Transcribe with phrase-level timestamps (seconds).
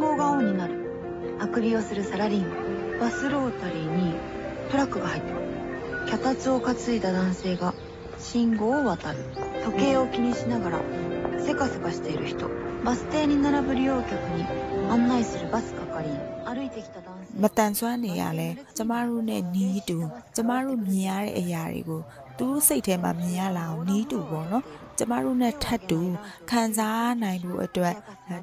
[0.00, 0.74] 号が青になる
[1.38, 4.14] あくびをするサラリーマンバスロータリーに
[4.70, 5.22] トラックが入っ
[6.06, 7.74] た脚立を担いだ男性が
[8.18, 9.18] 信号を渡る
[9.64, 10.80] 時計を気にしながら
[11.38, 12.48] せかせかしている人
[12.84, 14.44] バス停に並ぶ利用客に
[14.90, 19.98] 案内するバス係員歩いてきた男性မတန်ဆွမ်းနေရလဲကျမတို့နဲ့နီးတူ
[20.36, 22.00] ကျမတို့မြင်ရတဲ့အရာတွေကို
[22.38, 24.64] သူတို့စိတ်ထဲမှာမြင်ရလာအောင်နီးတူပေါ့နော်
[24.98, 26.00] ကျမတို့နဲ့ထပ်တူ
[26.50, 27.94] ခံစားနိုင်ဖို့အတွက်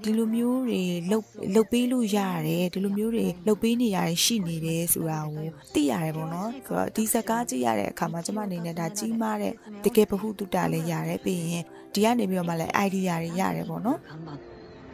[0.04, 9.54] ဒီလိုမျိုးတွေလှုပ်လှုပ်ပေးလို့ရတယ်ဒီလိုမျိုးတွေလှုပ်ပေးနေရတယ်ရှိနေတယ်ဆိုတာကိုသိရတယ်ပေါ့နော်ဆိုတော့ဒီစကားကြည့်ရတဲ့အခါမှာကျမအနေနဲ့ဒါကြီးမားတဲ့
[9.84, 14.30] တကယ်ပဟုတုတလည်းရတယ်ပြီးရင်ဒီကနေပြီးတော့မှလည်း idea တွေရတယ်ပေါ့နော်看板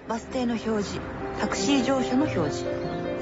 [0.09, 0.99] バス停の表示
[1.39, 2.65] タクシー乗車の表示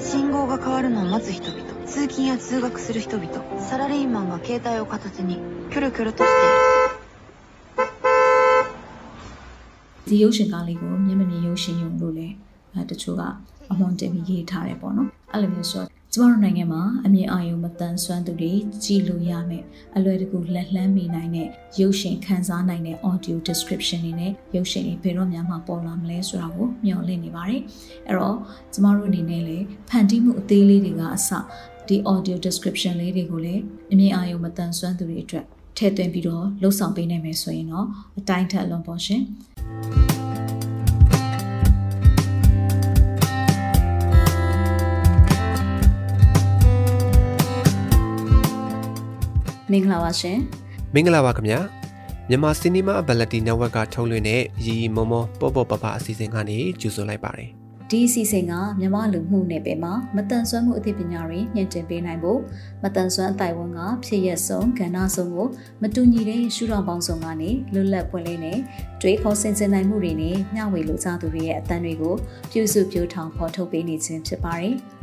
[0.00, 5.36] 信号が変わるのを待つ人々通勤や通学する人々サラリーマンが携帯を片手に
[5.70, 6.71] キョロキョロとしている
[10.07, 12.35] ဒီရုပ်ရှင်ကားလေးကိုမျက်မမြင်ရုပ်ရှင်ရုံလို့လည်း
[12.73, 13.23] အဲတချို့က
[13.71, 19.63] အမွန်တင်ပြီးရေးထားတယ်ပေါ့နော်အဲ့လိုမျိုးဆိုတော့ကျမတို့နိုင်ငံမှာအမြင်အာရုံမတန်ဆွမ်းသူတွေကြည်လို့ရမယ်
[19.95, 21.47] အလွယ်တကူလက်လှမ်းမိနိုင်တဲ့
[21.79, 27.61] ရုပ်ရှင်ခန်းစားနိုင်တဲ့ audio description တွေနဲ့ရုပ်ရှင်တွေဘယ်တော့မှမပေါ်လာမလဲဆိုတာကိုမျှော်လင့်နေပါတယ်
[28.07, 28.37] အဲ့တော့
[28.73, 31.29] ကျမတို့အနေနဲ့လည်းဖန်တီးမှုအသေးလေးတွေကအစ
[31.87, 35.45] ဒီ audio description လေးတွေကိုလည်းအမြင်အာရုံမတန်ဆွမ်းသူတွေအတွက်
[35.77, 37.87] ထည့်သွင်းပြီးတော့လှုပ်ဆောင်ပေးနိုင်မယ်ဆိုရင်တော့
[38.19, 39.21] အတိုင်းထက်အလွန်ပေါ်ရှင်
[49.71, 50.37] မင်္ဂလာပါရှင်
[50.93, 51.59] မင်္ဂလာပါခင်ဗျာ
[52.29, 57.62] မြန်မာ Cinema Ability Network ကထုတ်လွှင့်တဲ့ရီရီမောမောပေါ့ပေါ့ပပအစီအစဉ်ကနေကြိုဆိုလိုက်ပါတယ်
[57.93, 62.39] ဒီအစီအစဉ်ကမြန်မာလူမှုနယ်ပယ်မှာမတန်ဆွမ်းမှုအသိပညာတွေညှင့်တင်ပေးနိုင်ဖို့
[62.83, 65.47] မတန်ဆွမ်းအတိုင်းဝန်ကဖြစ်ရက်ဆုံးကဏ္ဍဆုံးကို
[65.81, 68.59] မတူညီတဲ့ရှုထောင့်ပေါင်းစုံကနေလွတ်လပ်ပွင့်လင်းတဲ့
[69.01, 72.15] တွေးခေါ်ဆင်ခြင်နိုင်မှုတွေနဲ့မျှဝေလိုချသူတွေရဲ့အသံတွေကို
[72.51, 74.75] ပြုစုပြောင်းထောင်ဖော်ထုတ်ပေးနေခြင်းဖြစ်ပါတယ်။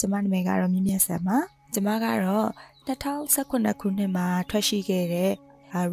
[0.00, 1.38] ကျမနာမည်ကတော့မြင့်မြတ်ဆန်ပါ
[1.74, 2.48] ကျမကတော့
[2.88, 5.32] 2019ခုနှစ်မှာထွက်ရှိခဲ့တဲ့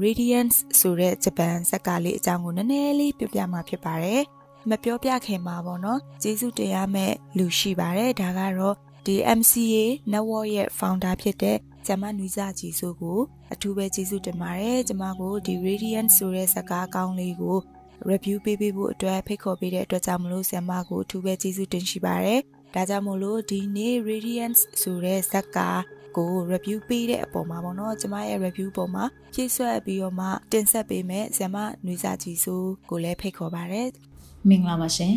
[0.04, 4.22] Radiance ဆိုတဲ့ဂျပန်ဇာတ်ကားလေးအကြောင်းကိုနည်းနည်းလေးပြောပြမှာဖြစ်ပါတယ်
[4.70, 13.20] မပြောပြခင်မှာပေါ့နော်ကျေးဇူးတင်ရမယ့်လူရှိပါတယ်ဒါကတော့ဒီ MCA network ရဲ့ founder ဖြစ်တဲ့ကျမနွေစာကြည်စိုးကို
[13.54, 17.58] အထူးပဲကျေးဇူးတင်ပါတယ်ကျမကိုဒီ Radiant ဆိုတဲ့ဇာတ်ကားကောင်းလေးကို
[18.10, 22.42] review ပေးပေးဖို့အတွက်ဖိတ်ခေါ်ပေးတဲ့အတွက်ကြောင့်မလို့ဆ iam ကိုအထူးပဲကျေးဇူးတင်ရှိပါတယ်
[22.76, 25.70] ဒါကြောင့်မို့လို့ဒီနေ့ Radiance ဆိုတဲ့ဇက်ကာ
[26.18, 29.04] ကို review ပေးတဲ့အပေါ်မှာပေါ့နော်ကျမရဲ့ review ပေါ်မှာ
[29.34, 31.56] ဖြည့်ဆွက်ပြီးတော့မှတင်ဆက်ပေးမယ်ဇမ
[31.86, 33.84] နွေစာကြည်စိုးကိုလည်းဖိတ်ခေါ်ပါရစေ
[34.50, 35.16] မင်္ဂလာပါရှင်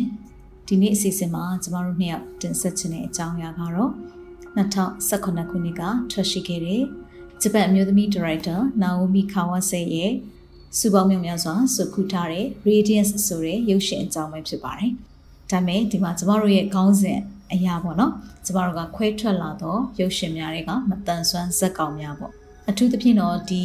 [0.67, 3.91] ဒီနေ့အစီအစဉ်မှာကျမတို့နှစ်ယောက်တင်ဆက်ခြင်းတဲ့အကြောင်းအရာကတော့
[4.57, 5.81] 2019ခုနှစ်က
[6.11, 6.83] ထွက်ရှိခဲ့တဲ့
[7.41, 10.13] ဂျပန်အမျိုးသမီးဒါရိုက်တာနာအိုမီခါဝါဆေရဲ့
[10.77, 14.91] စူပေါင်းမြောက်များစွာစုခုထားတဲ့ Radiance ဆိုတဲ့ရုပ်ရှင်အကြောင်းပဲဖြစ်ပါတယ်။
[15.51, 17.19] ဒါမဲ့ဒီမှာကျမတို့ရဲ့ခေါင်းစဉ်
[17.53, 18.11] အရာပေါ့နော်
[18.45, 22.31] ကျမတို့ကခွဲထွက်လာတော့ရုပ်ရှင်များတွေကမတန်ဆွမ်းဇက်ကောင်များပေါ့
[22.69, 23.63] အထူးသဖြင့်တော့ဒီ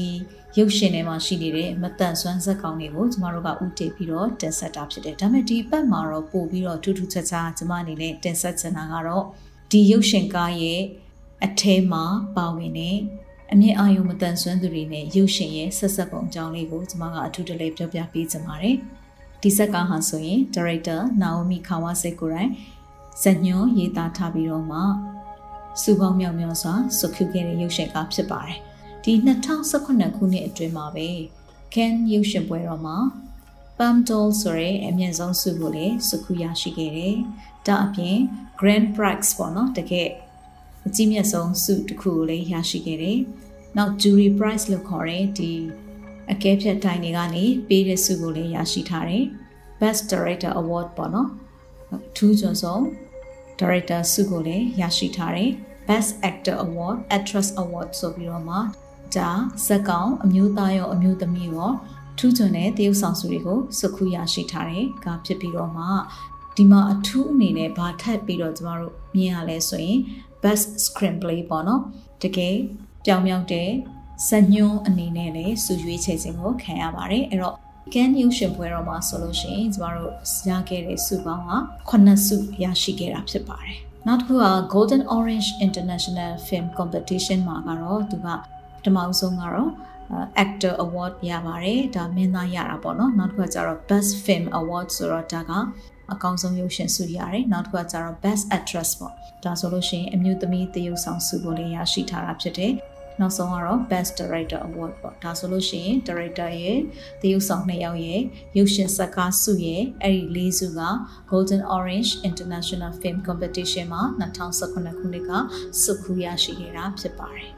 [0.59, 9.25] ရုပ်ရှင်ထဲမှာရှိနေတဲ့မတန်ဆွမ်းဇက်ကောင်တွေကိုကျမတို့ကဥတည်ပြီးတော့တင်ဆက်တာဖြစ်တယ်ဒါပေမဲ့ဒီပတ်မှာတော့ပို့ပြီးတော့ထူးထူးခြားခြားကျမအနေနဲ့တင်ဆက်ချင်တာကတော့
[9.71, 10.81] ဒီရုပ်ရှင်ကားရဲ့
[11.45, 12.05] အထဲမှာ
[12.37, 12.97] ပါဝင်တဲ့
[13.53, 18.77] အမြင့်အာရုံမတန်ဆွမ်းသူတွေနဲ့ရုပ်ရှင်ရဲ့ဆက်ဆက်ပုံအကြောင်းလေးကိုကျမကအထူးတလဲပြောပြပေးချင်ပါတယ်
[19.43, 22.51] ဒီဇက်ကားဟာဆိုရင် director Naomi Kawase ကိုယ်တိုင်
[23.23, 24.81] ဇညောရေးသားထားပြီးတော့မှ
[25.83, 28.59] စူပေါင်းမြောက်မြောက်စွာစုခုခဲ့တဲ့ရုပ်ရှင်ကားဖြစ်ပါတယ်။
[29.05, 31.09] ဒီ2019ခုနှစ်အတွင်းမှာပဲ
[31.75, 32.97] Can ရုပ်ရှင်ပွဲတော်မှာ
[33.79, 37.17] Palm Doll ဆိုတဲ့အမြင့်ဆုံးဆုကိုလည်းစုခုရရှိခဲ့တယ်။
[37.67, 38.17] ဒါအပြင်
[38.61, 40.11] Grand Prize ပေါ့နော်တကယ်
[40.87, 43.19] အကြီးမြတ်ဆုံးဆုတစ်ခုကိုလည်းရရှိခဲ့တယ်။
[43.77, 45.53] နောက် Jury Prize လို့ခေါ်တဲ့ဒီ
[46.33, 49.25] အကဲဖြတ်တိုင်းတွေကနေပေးတဲ့ဆုကိုလည်းရရှိထားတယ်။
[49.81, 51.29] Best Director Award ပေါ့နော်။
[52.17, 52.83] ထူးချွန်ဆုံး
[53.61, 55.51] Director ဆုကိုလည်းရရှိထားတယ်
[55.89, 58.57] Best Actor Award Actress Award ဆိုပြီးတော့မှ
[59.17, 59.31] ဒါ
[59.67, 61.71] ဇက်ကောင်အမျိုးသားရောအမျိုးသမီးရော
[62.19, 65.85] ထူးချွန်တဲ့တရုပ်ဆောင်စုတွေကိုစုခုရရှိထားတယ်ကဖြစ်ပြီးတော့မှ
[66.57, 69.99] ဒီမှာအထူးအနေနဲ့ဘာထပ်ပြီးတော့ကျမတို့မြင်ရလဲဆိုရင်
[70.43, 71.83] best screenplay ပေါ့နော်
[72.23, 72.57] တကယ်
[73.05, 73.71] ပြောင်မြောက်တဲ့
[74.29, 77.57] ဇညွန်းအနေနဲ့လည်းစုရွေးချယ်ခြင်းကိုခံရပါတယ်အဲ့တော့
[77.93, 80.13] ကန်နျူရှင်ပွဲတော်မှာဆိုလို့ရှိရင်ကျမတို့
[80.49, 81.53] ရခဲ့တဲ့စုပေါင်းက
[81.91, 83.77] 9စုရရှိခဲ့တာဖြစ်ပါတယ်
[84.07, 88.39] နောက်တစ်ခုက Golden Orange International Film Competition မှာကတော့သူကပ
[88.85, 89.71] ထမဆုံးကတော့
[90.43, 95.53] actor award ရပါတယ်ဒါမင်းသားရတာပေါ့နော်နောက်တစ်ခုကကျတော့ best film award ဆိုတော့ဒါက
[96.13, 99.13] အကောင်းဆုံးရုပ်ရှင်ဆုရတယ်နောက်တစ်ခုကကျတော့ best actress ပေါ့
[99.45, 102.73] ဒါဆိုလို့ရှိရင်အမျိုးသမီးသရုပ်ဆောင်ဆုကိုလည်းရရှိထားတာဖြစ်တယ်
[103.21, 106.79] နောက်ဆုံးကတော့ Best Director Award ပေါ့ဒါဆိုလို့ရှိရင် Director ရဲ့
[107.21, 108.21] သရုပ်ဆောင်နှစ်ယောက်ရဲ့
[108.57, 110.81] ရုပ်ရှင်ဇာတ်ကားဆုရဲ့အဲ့ဒီလေးစုက
[111.31, 115.31] Golden Orange International Film Competition မှာ2019ခုနှစ်က
[115.83, 117.51] ဆုခူရရှိခဲ့တာဖြစ်ပါတယ်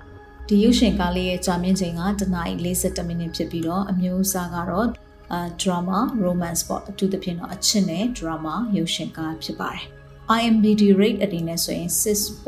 [0.48, 4.88] ဒီရုပ်ရှင်ကားလေးရဲ့ကြာမြင့်ချိန်ကတနာရီ40မိနစ်ဖြစ်ပြီးတော့အမျိုးအစားကတော့
[5.32, 9.95] အာ drama romance ပေါ့အထူးသဖြင့်တော့အချစ်နဲ့ drama ရုပ်ရှင်ကားဖြစ်ပါတယ်
[10.34, 11.90] IMDb rate အနေနဲ့ဆိုရင်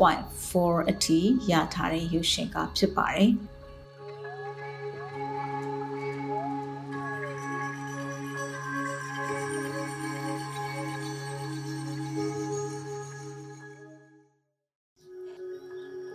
[0.05, 1.19] 6.4အထိ
[1.51, 3.31] ရထားတဲ့ရုပ်ရှင်ကားဖြစ်ပါတယ်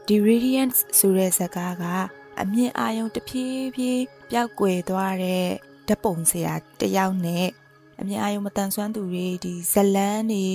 [0.09, 1.85] ဒီ radiance ဆိုတဲ့ဇာတ်ကားက
[2.41, 5.47] အမြင့်အာရုံတဖြည်းဖြည်းပျောက်ကွယ်သွားတဲ့
[5.89, 7.47] ဓပုံစရာတယောက်နဲ့
[8.01, 10.49] အမြင့်အာရုံမတန်ဆွမ်းသူတွေဒီဇလန်းတွေ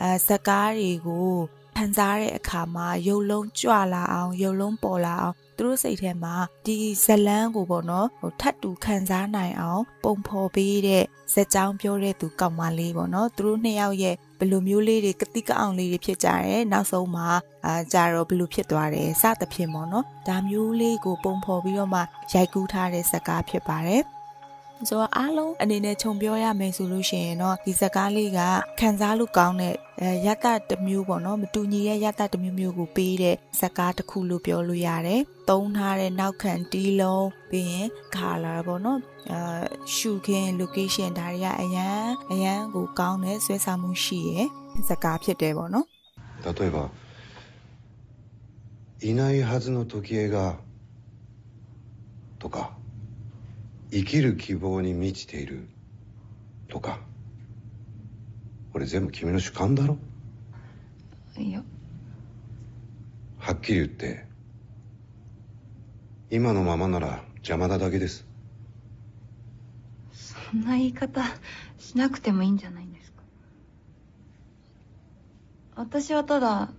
[0.00, 1.34] အဲဇကားတွေကို
[1.76, 6.34] ဖန်စားတဲ့အခါမှာရုပ်လုံးကြွလာအောင်ရုပ်လုံးပေါ်လာအောင်သူတို့စိတ်ထဲမှာ
[6.66, 17.28] ဒီဇလန်းကိုပေါ့နော်ဟိုထပ်တူခံစားနိုင်အောင် ပုံဖော်ပေးတဲ့ဇက်ကြောင်းပြောတဲ့သူကောက်မလေးပေါ့နော်သူတို့နှစ်ယောက်ရဲ့ဘယ်လိုမျိုးလေးတွေကတိကအောင်လေးတွေဖြစ်ကြတယ်နောက်ဆုံးမှာ
[17.66, 22.00] အာကြတော့ဘယ်လိုဖြစ်သွားတယ်စသဖြင့်ပေါ့နော်ဒါမျိုးလေးကိုပုံဖော်ပြီးတော့မှ
[22.32, 24.02] ရိုက်ကူးထားတဲ့ဇာတ်ကားဖြစ်ပါတယ်
[24.87, 28.39] ဆိုတော့အားလုံးအနေနဲ့ခြုံပြောရမယ်ဆိုလို့ရှိရင်တော့ဒီစကားလေးက
[28.79, 38.99] ခံစားလို့ကောင်းတဲ့အဲရတတစ်မျိုးပေါ့နော်မတူညီတဲ့ရတတစ်မျိုးမျိုးကိုပေးတဲ့စကားတစ်ခုလို့ပြောလို့ရတယ်။သုံးထားတဲ့နောက်ခံတီးလုံးပြီးရင် color ပေါ့နော်
[39.31, 39.63] အာ
[39.95, 44.47] ရှုခင်း location ဒါတွေကအရန်အရန်ကိုကောင်းတဲ့ဆွဲဆောင်မှုရှိရဲ့
[44.89, 45.85] စကားဖြစ်တယ်ပေါ့နော်
[46.45, 46.77] 例えば
[49.01, 50.57] いないはずの時計が
[52.37, 52.71] とか
[53.94, 55.68] 生きる希望に満ちている。
[56.66, 56.98] とか。
[58.72, 59.98] 俺全部君の主観だろ。
[61.38, 61.62] いや。
[63.38, 64.26] はっきり言って。
[66.28, 68.26] 今のままなら邪魔なだけです。
[70.12, 71.22] そんな言い方
[71.78, 73.22] しなくてもいいんじゃないんですか。
[75.76, 76.72] 私はただ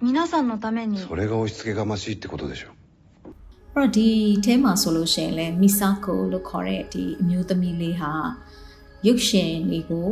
[0.00, 0.98] 皆さんのために。
[0.98, 2.66] それが押し付けがましいってことでしょ。
[2.66, 2.71] အဲ့
[3.74, 4.08] တော့ဒီ
[4.44, 8.12] အဲမှာဆိုလို့ရှိရင်လဲမီဆာကိုလို့ခေါ်တဲ့ဒီအမျိုးသမီးလေးဟာ
[9.06, 10.08] ရုပ်ရှင်တွေကို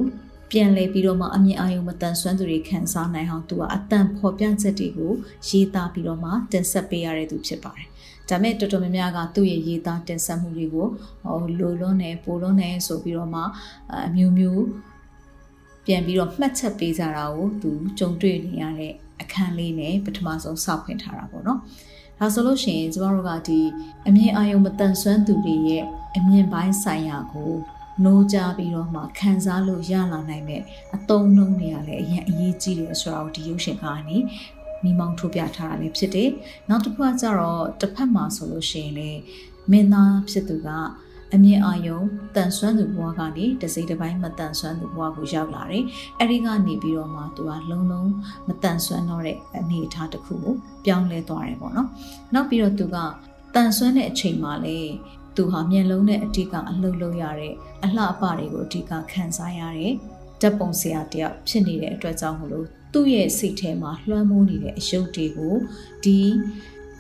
[0.51, 5.13] ပြန်လဲပြီးတော့မှအမြင်အာရုံမတန်ဆွမ်းသူတွေခံစားနိုင်အောင်သူကအတန်ဖော်ပြချက်တွေကို
[5.49, 7.89] ရေးသားပြီးတော့မှတင်ဆက်ပေးရတဲ့သူဖြစ်ပါတယ်။
[8.29, 10.87] ဒါမဲ့တော်တော်များများကသူ့ရဲ့ရေးသားတင်ဆက်မှုတွေကို
[11.25, 13.43] ဟိုလိုလွန်းနေပိုလွန်းနေဆိုပြီးတော့မှ
[14.07, 14.65] အမျိုးမျိုး
[15.87, 21.61] ပြန်ပြီးတော့မှတ်ချက်ပေးကြတာကိုသူကြုံတွေ့နေရတဲ့အခန်းလေးနဲ့ပထမဆုံးစောင့်ခွင့်ထားတာပေါ့နော်။
[22.21, 23.61] ဒါဆိုလို့ရှိရင်ကျမတို့ကဒီ
[24.09, 25.85] အမြင်အာရုံမတန်ဆွမ်းသူတွေရဲ့
[26.17, 27.53] အမြင်ပိုင်းဆိုင်ရာကို
[28.05, 30.63] နိုးကြပြီးတော့မှခံစားလို့ရလာနိုင်မဲ့
[30.95, 34.19] အတုံးနှုံးတွေကလည်းအရင်အရေးကြီးတယ်ဆိုတာကိုဒီရုပ်ရှင်ကနေ
[34.85, 36.31] မိမောင်းထုတ်ပြထားတာလည်းဖြစ်တယ်။
[36.69, 39.11] နောက်တစ်ခုကကျတော့တစ်ဖက်မှာဆိုလို့ရှိရင်လေ
[39.71, 40.69] မင်းသားဖြစ်သူက
[41.35, 42.01] အမြင့်အာယုံ
[42.37, 45.85] တန်ဆွမ်းသူဘဝကနေတစိမ့်တစ်ပိုင်းမတန်ဆွမ်းသူဘဝကိုရောက်လာတယ်။
[46.21, 48.11] အဲဒီကနေပြီးတော့မှသူကလုံးလုံး
[48.49, 51.89] မတန်ဆွမ်းတော့တဲ့အနေအထားတစ်ခုကိုပြောင်းလဲသွားတယ်ပေါ့နော်။
[52.35, 52.97] နောက်ပြီးတော့သူက
[53.55, 54.79] တန်ဆွမ်းတဲ့အချိန်မှာလေ
[55.37, 59.95] သူဟာမျက်လုံးနဲ့အဓိကအလှုပ်လှုပ်ရတဲ့အလှအပတွေကိုအဓိကခံစားရတဲ့
[60.41, 65.55] ဓာတ်ပုံဆရာတယောက်ဖြစ်နေတဲ့အတွက်ကြောင့်မလို့သူ့ရဲ့စိတ်ထဲမှာလွှမ်းမိုးနေတဲ့အယုတ်တွေကို
[66.05, 66.19] ဒီ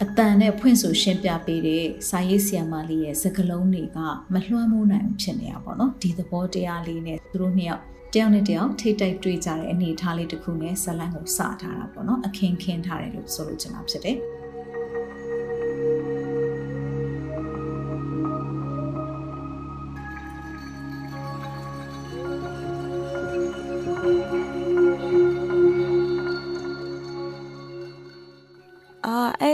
[0.04, 3.99] အတန်နဲ့ဖွင့်ဆိုရှင်းပြပေးတဲ့စာရေးဆရာမလေးရဲ့စကားလုံးတွေက
[4.33, 7.83] မလွှမ်းမိုးနိုင်ဖြစ်နေတာပေါ့နော်ဒီသဘောတရားလေးနဲ့သူတို့နှစ်ယောက်
[8.14, 14.16] တယောက်နဲ့တယောက်ထိတ်တိုက်တွေ့ကြတဲ့အနေအထားလေးတစ်ခုနဲ့ဇလန်ကိုစထားတာပေါ့နော်အခင်းခင်းထားတယ်လို့ဆိုလို့ချင်တာဖြစ်တယ်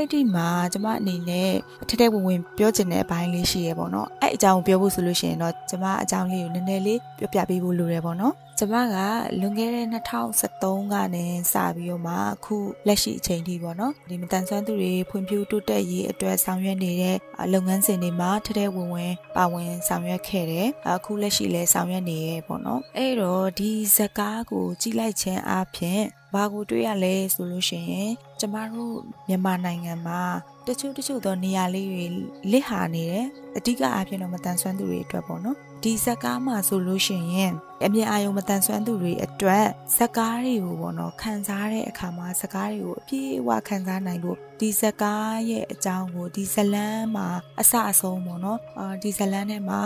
[0.07, 1.53] အဲ့ဒီမှာကျမအနေနဲ့
[1.89, 8.97] ထက်ထက်ဝင်ဝင်ပြောချင်တဲ့အပိုင်းလေးရှိရပေါ့နော်အဲ့အကြောင်းပြောဖို့ဆိုလို့ရှိရင်တော့ကျမအကြောင်းလေးကိုနည်းနည်းလေးပြောပြပေးဖို့လိုတယ်ပေါ့နော်ကျမက
[9.41, 17.17] လွန်ခဲ့တဲ့2013ကနေစပြီးတော့မှအခုလက်ရှိအချိန်ထိပေါ့နော်ဒီမတန်ဆွမ်းသူတွေဖွံ့ဖြိုးတိုးတက်ရေးအတွက်ဆောင်ရွက်နေတဲ့
[17.53, 26.01] လုပ်ငန်းစဉ်တွေမှာထထဝင်ဝင်ပါဝင်ဆောင်ရွက်ခဲ့တယ်အခုလက်ရှိလည်းဆောင်ရွက်နေရပေါ့နော်အဲ့တော့ဒီဇကားကိုကြည့်လိုက်ခြင်းအပြင်
[26.35, 28.97] ဘာကိုတွေ့ရလဲဆိုလို့ရှိရင်ကျမတို့
[29.29, 30.21] မြန်မာနိုင်ငံမှာ
[30.67, 32.05] တချို့တချို့သောနေရာလေးတွေ
[32.53, 37.53] လစ်ဟာနေတယ်အဓိကအားဖြင့်တော့မတန်ဆွမ်းသူတွေအတွက်ပေါ့နော်ဒီဇက်ကားမှာဆိုလို့ရှိရင်
[37.85, 39.67] အမြင်အာရုံမတန်ဆွမ်းသူတွေအတွက်
[39.97, 47.27] ဇက်ကားတွေကိုပေါ့နော်ခံစားတဲ့အခါမှာဇက်ကားတွေကိုအပြည့်အဝခံစားနိုင်ဖို့ဒီဇက်ကားရဲ့အကြောင်းကိုဒီဇလန်းမှာ
[47.61, 49.81] အစအဆုံးပေါ့နော်အာဒီဇလန်းထဲမှာ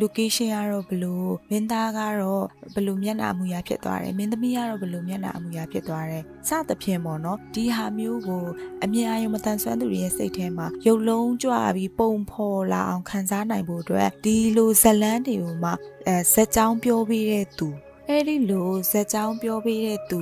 [0.00, 2.44] location ကတော့ဘလို့မင်းသားကတော့
[2.74, 8.44] ဘလို့မျက်နှာအမူအရာဖြစ်သွားတယ်မင်းသမီးကတော့ဘလို့မျက်နှာအမူအရာဖြစ်သွားတယ်စသဖြင့်ပေါ့နော်ဒီဟာမျိုးကို
[8.84, 15.70] အမြင်အာရုံမတန်ဆွမ်းသူတွေရဲ့စိတ်ထဲမှာရုပ်လုံးကြွပြီးပုံဖော်လာအောင်ခံစားနိုင်ဖို့အတွက်ဒီလိုဇလန်းတွေကိုမှ
[16.06, 17.68] အဲဇက်ကြောင်းပြောပြီးတဲ့သူ
[18.08, 20.20] အဲ့ဒီလိုဇက်ကြောင်းပြောပေးတဲ့သူ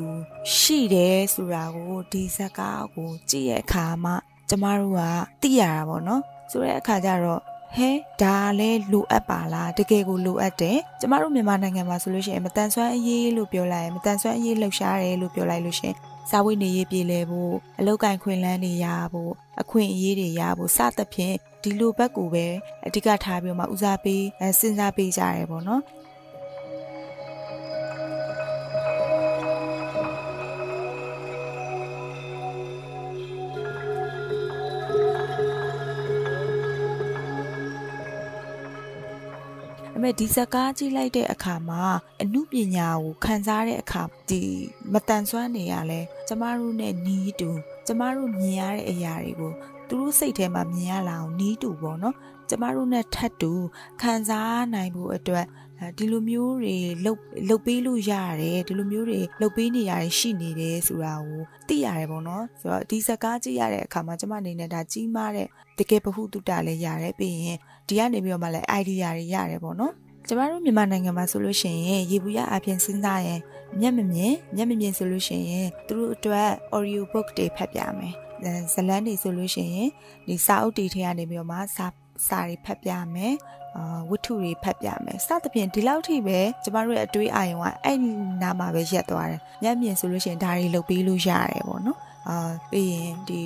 [0.56, 4.14] ရှိတယ်ဆိုတာကိုဒီဇက်ကားကိုကြည့်ရဲ့အခါမှာ
[4.48, 5.02] ကျမတို့က
[5.42, 7.40] သိရတာပေါ့နော်ဆိုတဲ့အခါကျတော့
[7.76, 7.90] ဟဲ
[8.22, 15.94] ဒါလည်းလိုအပ်ပါလားတကယ်ကိုလိုအပ်တယ်ကျမတို့မြန်မာနိုင်ငံမှာဆိုလို့ရှိရင်မတန်ဆွမ်းအရေးလို့ပြောလိုက်ရင်မတန်ဆွမ်းအရေးလှုပ်ရှားတယ်လို့ပြောလိုက်လို့ရှင်
[16.30, 22.46] စာဝိနေရေးပြည်လဲဖို့အလောက်ကင်ခွင့်လန်းတွေရဖို့အခွင့်အရေးတွေရဖို့စသဖြင့်ဒီလိုဘက်ကိုပဲ
[22.86, 24.22] အဓိကထားပြီးတော့မှဦးစားပေး
[24.60, 25.82] စဉ်းစားပေးကြရဲပေါ့နော်
[40.08, 41.82] မဲ့ဒီဇကားကြည့်လိုက်တဲ့အခါမှာ
[42.22, 44.42] အမှုပညာကိုခံစားတဲ့အခါဒီ
[44.92, 47.50] မတန်ဆွမ်းနေရလဲကျမတို့နဲ့နီးတူ
[47.86, 49.52] ကျမတို့မြင်ရတဲ့အရာတွေကို
[49.88, 52.16] သူတို့စိတ်ထဲမှာမြင်ရလာအောင်နီးတူပေါ့နော်
[52.48, 53.52] ကျမတို့နဲ့ထပ်တူ
[54.02, 55.46] ခံစားနိုင်ဖို့အတွက်
[55.98, 65.48] ဒီလိုမျိုးတွေလှုပ်လှုပ်ပေးလို့ရတယ်ဒီလိုမျိုးတွေလှုပ်ပေးနေရတယ်ရှိနေတယ်ဆိုတာကိုသိရတယ်ပေါ့နော်ဆိုတော့ဒီစကားကြည့်ရတဲ့အခါမှာကျမအနေနဲ့ဒါကြီးမားတဲ့
[65.78, 67.58] တကယ်ပဟုတုတလည်းရတယ်ပြီးရင်
[67.88, 69.94] ဒီကနေပြီးတော့မှလည်း idea တွေရတယ်ပေါ့နော်
[70.28, 73.40] ကျမတို့မြန်မာနိုင်ငံမှာဆိုလို့ရှိရင်ရေဘူးရအပြင်စဉ်းစားရင်
[73.80, 78.14] မျက်မမြင်မျက်မမြင်ဆိုလို့ရှိရင်သူတို့အတွက် audio book တွေဖတ်ပြမယ်
[78.72, 79.90] ဇလန်းတွေဆိုလို့ရှိရင်
[80.28, 81.86] ဒီစာအုပ်တွေထဲကနေပြီးတော့မှစာ
[82.28, 83.34] စာတွေဖတ်ပြမယ်
[83.76, 88.10] အာဝတ္ထုတွေဖတ်ပြမယ်စသဖြင့်ဒီလောက်ထိပဲကျမတို့ရဲ့အတွေးအာရုံကအဲ့ဒီ
[88.42, 91.98] နားမှာပဲရက်သွားတယ်မျက်မြင်ဆိုလို့ရှိရင်ဒါတွေလုပ်ပေးလို့ရတယ်ပေါ့နော်
[92.30, 93.42] အာပြီးရင်ဒီ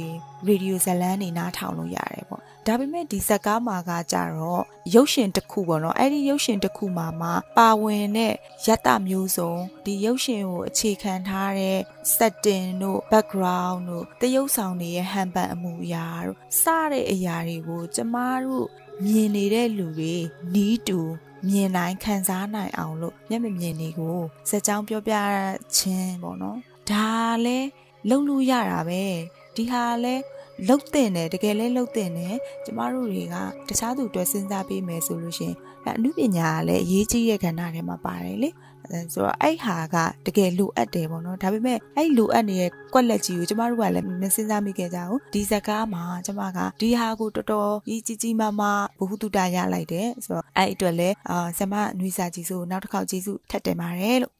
[0.47, 4.63] ရေဒီယိုဇလန်းတွေနားထောင်လို့ရတယ်ပေါ့ဒါပေမဲ့ဒီဇက်ကားမှာကကြတော့
[4.95, 8.35] ရုပ်ရှင်တစ်ခုပေါ့နော်အဲ့ဒီရုပ်ရှင်တစ်ခုမှာမှာပါဝင်တဲ့
[8.67, 9.53] ရတမျိုးစုံ
[9.85, 11.79] ဒီရုပ်ရှင်ကိုအခြေခံထားတဲ့
[12.17, 18.67] setting တို့ background တို့တရုပ်ဆောင်တွေရဲ့ဟန်ပန်အမှုအရာတို့စတဲ့အရာတွေကိုကျမတို့
[19.05, 20.15] မြင်နေတဲ့လူတွေ
[20.55, 21.01] နီးတူ
[21.49, 24.19] မြင်နိုင်ခံစားနိုင်အောင်လို့မျက်မမြင်တွေကို
[24.51, 25.15] စက်ကြောင်းပြောပြ
[25.77, 26.59] ခြင်းပေါ့နော်
[26.91, 27.11] ဒါ
[27.47, 27.59] လဲ
[28.09, 29.03] လုံလို့ရတာပဲ
[29.57, 30.15] ဒီဟာလဲ
[30.69, 33.37] လှုပ်တင်တယ်တကယ်လဲလှုပ်တင်တယ်ကျမတို့တွေက
[33.69, 35.55] တခြားသူအတွက်စဉ်းစားပေးမယ်ဆိုလို့ရှင်
[35.87, 38.51] အမှုပညာကလည်းအရေးကြီးတဲ့ကဏ္ဍထဲမှာပါတယ်လေ
[39.13, 54.33] ဆိုတော့အဲ့ဟာကတကယ်လိုအပ်တယ်ပေါ့နော်ဒါပေမဲ့အဲ့လိုအပ်နေတဲ့ကွက်လက်ကြီးကိုကျမတို့ကလည်းမစဉ်းစားမိခဲ့ကြဘူးဒီဇက်ကားမှာကျမကဒီဟာကိုတော်တော်ကြီးကြီးကြီးမားမားဘ ഹു တုတရလိုက်တယ်ဆိုတော့အဲ့အတွက်လည်းအာဆမနွေစာကြီးစုနောက်တစ်ခေါက်ကျေးဇူးထပ်တင်ပါတယ်လို့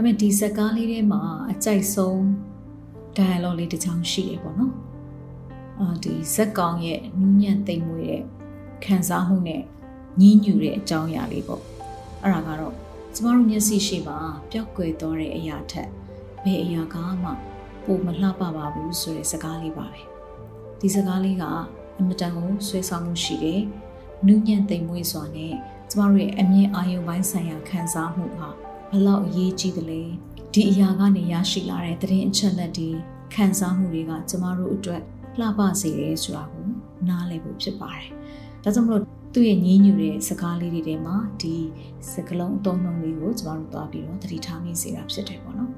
[0.00, 2.18] ဒါပေမဲ့ဒီဇက်ကားလေးထဲမှာအကြိုက်ဆုံး
[3.16, 4.74] dialogue လေးတစ်ချောင်းရှိတယ်ပေါ့နော်
[5.80, 8.22] အာဒီဇက်ကောင်ရဲ့နူးညံ့သိမ်မွေ့တဲ့
[8.84, 9.62] ခံစားမှုနဲ့
[10.20, 11.62] ညှင်းညူတဲ့အကြောင်းအရာလေးပေါ့
[12.22, 12.74] အဲ့ဒါကတော့
[13.14, 14.18] ကျမတို့မျက်စိရှိပါ
[14.50, 15.88] ပျောက်ကွယ်သွားတဲ့အရာထက်
[16.44, 17.30] ဘယ်အရာကမှ
[17.84, 20.00] ပိုမလှပပါဘူးဆိုတဲ့စကားလေးပါပဲ
[20.80, 21.44] ဒီစကားလေးက
[21.98, 23.62] အမတန်ကိုဆွဲဆောင်မှုရှိတယ်
[24.26, 25.54] နူးညံ့သိမ်မွေ့စွာနဲ့
[25.90, 28.50] ကျမတို့ရဲ့အမြင်အာရုံပိုင်းဆိုင်ရာခံစားမှုဟာ
[28.94, 30.00] ဘလောက်အရေးကြီးသလဲ
[30.54, 32.90] ဒီအရာကနေရရှိလာတဲ့သတင်းအချက်လက်တွေ
[33.34, 35.02] ခံစားမှုတွေကကျမတို့အတွက်
[35.38, 36.66] လှပစေတယ်ဆိုတာကို
[37.08, 38.08] နားလည်ဖို့ဖြစ်ပါတယ်။
[38.62, 39.02] ဒါကြောင့်မလို့
[39.34, 41.56] သူ့ရဲ့ညင်းညူတဲ့စကားလေးတွေထဲမှာဒီ
[42.12, 45.70] စကလုံးအသုံးနှုန်းလေးကိုကျမတို့သွားပြီးတော့သတိထားမိစေတာဖြစ်တယ်ပေါ့နော်။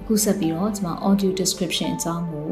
[0.00, 2.46] အခုဆက်ပြီးတော့ကျွန်မ audio description အကြောင်းကို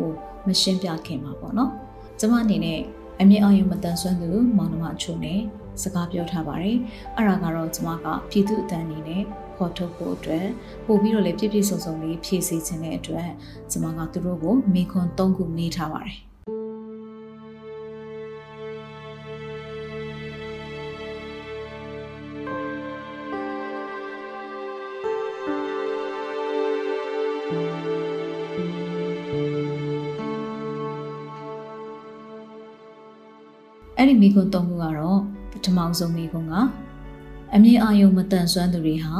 [0.47, 1.73] မရှင်းပြခင်ပါပေါ့နော်။
[2.23, 2.81] ကျွန်မအနေနဲ့
[3.21, 5.41] အမြင့်အောင်ရုံမတန်ဆွမ်းသူမောင်နှမအချို့နဲ့
[5.83, 6.79] စကားပြောထားပါတယ်။
[7.17, 9.23] အဲ့ဒါကတော့ကျွန်မကပြည်သူအတန်းအနေနဲ့
[9.57, 10.47] ဖော်ထုတ်ဖို့အတွက်
[10.87, 13.29] ပို့ပြီးတော့လည်းပြည့်ပြည့်စုံစုံလေးဖြည့်ဆည်းခြင်းတဲ့အတွက်
[13.71, 16.19] ကျွန်မကသူတို့ကိုမိခွန်း၃ခုနေထားပါတယ်။
[34.55, 35.21] သုံးခုကတော့
[35.53, 36.55] ပထမဆုံးမိကွန်းက
[37.55, 39.15] အမြင်အာရုံမတန်ဆွမ်းသူတွေဟာ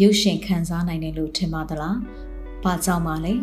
[0.00, 1.96] ရုပ်ရှင်ခံစားနိုင်တယ်လို့ထင်ပါသလား။
[2.64, 3.34] ဘာကြောင့်ပါလဲ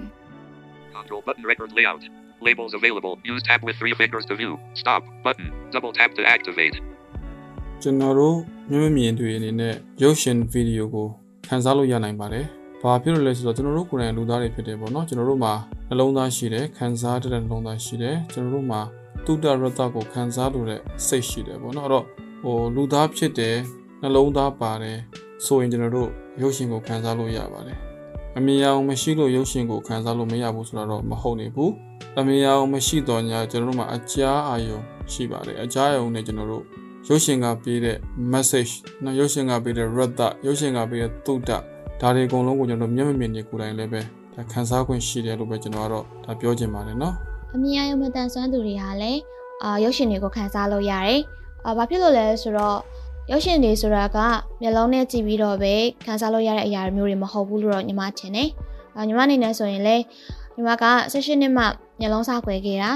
[0.96, 2.04] Control button record layout.
[2.48, 3.14] Labels available.
[3.32, 4.54] Use tab with three fingers to view.
[4.82, 5.48] Stop button.
[5.74, 6.76] Double tap to activate.
[7.82, 8.38] ကျွန်တော်တို့
[8.70, 11.08] မျက်မမြင်တွေအနေနဲ့ရုပ်ရှင်ဗီဒီယိုကို
[11.46, 12.46] ခန်းစားလို့ရနိုင်ပါတယ်။
[12.82, 15.54] ဘာဖြစ်လို့လဲဆိုတော့ကျွန်တော်တို့ကိုယ်တိုင်လူသားတွေဖြစ်တယ်ပေါ့နော်။ကျွန်တော်တို့မှာ
[15.90, 18.82] နှလုံးသားရှိတယ်ခန်းစားတဲ့နှလုံးသားရှိတယ်။ကျွန်တော်တို့မှာ
[19.26, 22.06] တုဒ္ဒရတကိုခန်းစားလို့တဲ့စိတ်ရှိတယ်ပေါ့နော်။အဲ့တော့
[22.44, 23.58] ဟိုလူသားဖြစ်တယ်
[24.02, 24.98] နှလုံးသားပါတယ်
[25.46, 26.10] ဆိုရင်ကျွန်တော်တို့
[26.42, 27.78] ရုပ်ရှင်ကိုခန်းစားလို့ရပါတယ်။
[28.38, 31.72] အမြင်အောင်မရှိလို့ရုပ်ရှင်ကိုခန်းစားလို့မရဘူးဆိုတော့မဟုတ်နေဘူး။
[32.20, 34.80] အမြင်အောင်မရှိတော့ညာကျွန်တော်တို့မှာအကြားအာရုံ
[35.14, 36.66] ရှိပါတယ်။အကြားအာရုံနဲ့ကျွန်တော်တို့
[37.08, 37.98] ရုပ်ရှင်ကပေးတဲ့
[38.34, 38.72] message
[39.04, 41.52] နော်ရုပ်ရှင်ကပေးတဲ့ rata ရုပ်ရှင်ကပေးတဲ့သုဒ္ဓ
[42.02, 44.02] ဒါတွေအကုန်လုံးကိုကျွန်တော်မျက်မမြင်နေကိုယ်တိုင်လည်းပဲ
[44.36, 47.16] ဒါခန်းစားခွင့်ရှိတယ်လို့ပဲကျွန်တော်ကတော့ဒါပြောချင်ပါတယ်နော်
[47.56, 49.20] အမြင်အယုံမတန်ဆွမ်းသူတွေဟာလည်း
[49.64, 51.20] အာရုပ်ရှင်တွေကိုခန်းစားလို့ရတယ်။
[51.66, 52.78] အာဘာဖြစ်လို့လဲဆိုတော့
[53.32, 54.18] ရုပ်ရှင်တွေဆိုတာက
[54.62, 55.74] မျက်လုံးနဲ့ကြည့်ပြီးတော့ပဲ
[56.06, 58.50] ခန်းစားလို့ရတဲ့အရာမျိုးတွေမဟုတ်ဘူးလို့တော့ညီမထင်တယ်။
[58.96, 60.04] အာညီမအနေနဲ့ဆိုရင်လည်း
[60.56, 61.64] ညီမက session နှစ်မှ
[62.00, 62.92] မျက်လုံးစားခွဲခဲ့တာ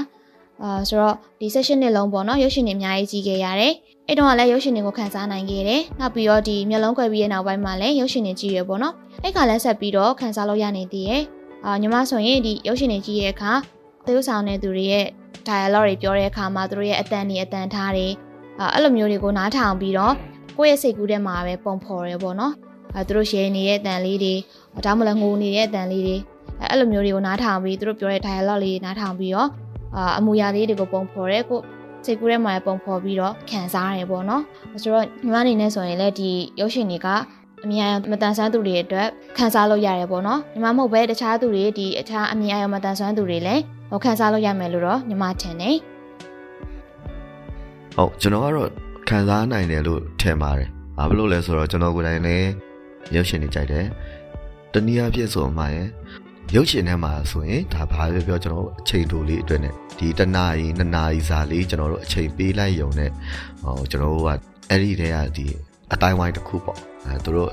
[0.62, 3.72] အာဆိုတော့ဒီ session နှစ်လုံးပေါ့နော်ရုပ်ရှင်တွေအများကြီးကြည့်ခဲ့ရတယ်။
[4.06, 11.22] အဲ့တုန်းကလည်းရုပ်ရှင်တွေကိုခန်းစားနိုင်ခဲ့တယ်။နောက်ပြီးတော့ဒီမျက်လုံးခွဲပြီးတဲ့နောက်ပိုင်းမှာလည်းရုပ်ရှင်တွေကြည့်ရပေါ့နော်။အဲ့ခါလည်းဆက်ပြီးတော့ခန်းစားလို့ရနေသေးရဲ့။
[11.64, 13.52] အာညီမဆိုရင်ဒီရုပ်ရှင်တွေကြည့်ရတဲ့အခါ
[14.06, 15.06] သရုပ်ဆောင်တဲ့သူတွေရဲ့
[15.48, 18.06] dialogue တွေပြောတဲ့အခါမှာသူတို့ရဲ့အတန်တွေအတန်ထားတွေ
[18.60, 20.14] အဲအဲ့လိုမျိုးတွေကိုနားထောင်ပြီးတော့
[20.56, 22.52] ကိုယ့်ရဲ့စိတ်ကူးထဲမှာပဲပုံဖော်ရဲပေါ့နော်
[22.94, 24.34] အဲသူတို့ share နေတဲ့အတန်လေးတွေ
[24.86, 26.16] ဒါမှမဟုတ်ငိုနေတဲ့အတန်လေးတွေ
[26.60, 29.48] အဲအဲ့လိုမျိုးတွေကိုနားထောင်ပြီးသူတို့ပြောတဲ့ dialogue လေးနားထောင်ပြီးတော့
[29.96, 31.60] အာအမူအရာလေးတွေကိုပုံဖော်ရဲကို
[32.04, 34.42] စိတ်ကူးထဲမှာပုံဖော်ပြီးတော့ခံစားရတယ်ပေါ့နော်
[34.82, 36.30] ဆိုတော့ညီမအနေနဲ့ဆိုရင်လည်းဒီ
[36.60, 37.08] ရုပ်ရှင်တွေက
[37.64, 43.62] အမြင်အာရုံမတန်ဆွမ်းသူတွေအတွက်ခန်းစားလို့ရတယ်ပေါ့နော်ညီမမဟုတ်ပဲတခြားသူတွေဒီအခြားအမြင်အာရုံမတန်ဆွမ်းသူတွေလည်း
[43.94, 45.76] ဟိုခန်းစားလို့ရမယ်လို့တော့ညီမထင်တယ်
[47.94, 48.70] ဟုတ်ကျွန်တော်ကတော့
[49.08, 52.48] ခံစားနိုင်တယ်လို့ထင်ပါတယ်။ဘာဖြစ်လို့လဲဆိုတော့ကျွန်တော်ကိုယ်တိုင်လည်း
[53.14, 53.86] ရုပ်ရှင်တွေကြိုက်တယ်။
[54.72, 55.88] တနည်းအားဖြင့်ဆိုမှရင်
[56.54, 63.10] ရုပ်ရှင်ထဲမှာဆိုရင်ဒါဘာပဲပြောကျွန်တော်အချိန်တိုလေးအတွက်နဲ့ဒီတနာရီနှစ်နာရီစာလေးကျွန်တော်တို့အချိန်ပေးလိုက်ရုံနဲ့
[63.62, 64.28] ဟိုကျွန်တော်တို့က
[64.70, 65.46] အဲ့ဒီတည်းကဒီ
[65.92, 67.50] အတိုင်းဝိုင်းတစ်ခုပေါ့အဲသူတို့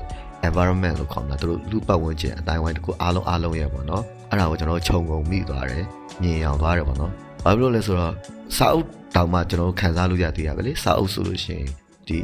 [0.48, 5.84] environment လို့ခေါ်မှာသူတို့လူပတ်ဝန်းကျင်အတိုင်းဝိုင်းတစ်ခုအားလုံးအားလုံးရဲ့ပေါ့နော်အဲ့ဒါကိုကျွန်တော်ခြုံငုံမိသွားတယ်
[6.22, 7.12] မြင်အောင်သွားတယ်ပေါ့နော်
[7.44, 8.14] ဘာဖြစ်လို့လဲဆိုတော့
[8.56, 11.68] စာအုပ်တောင်မှကျွန်တော်တို့ခံစားလို့ရသေးရပဲလေစာအုပ်ဆိုလို့ရှိရင်
[12.08, 12.18] ဒီ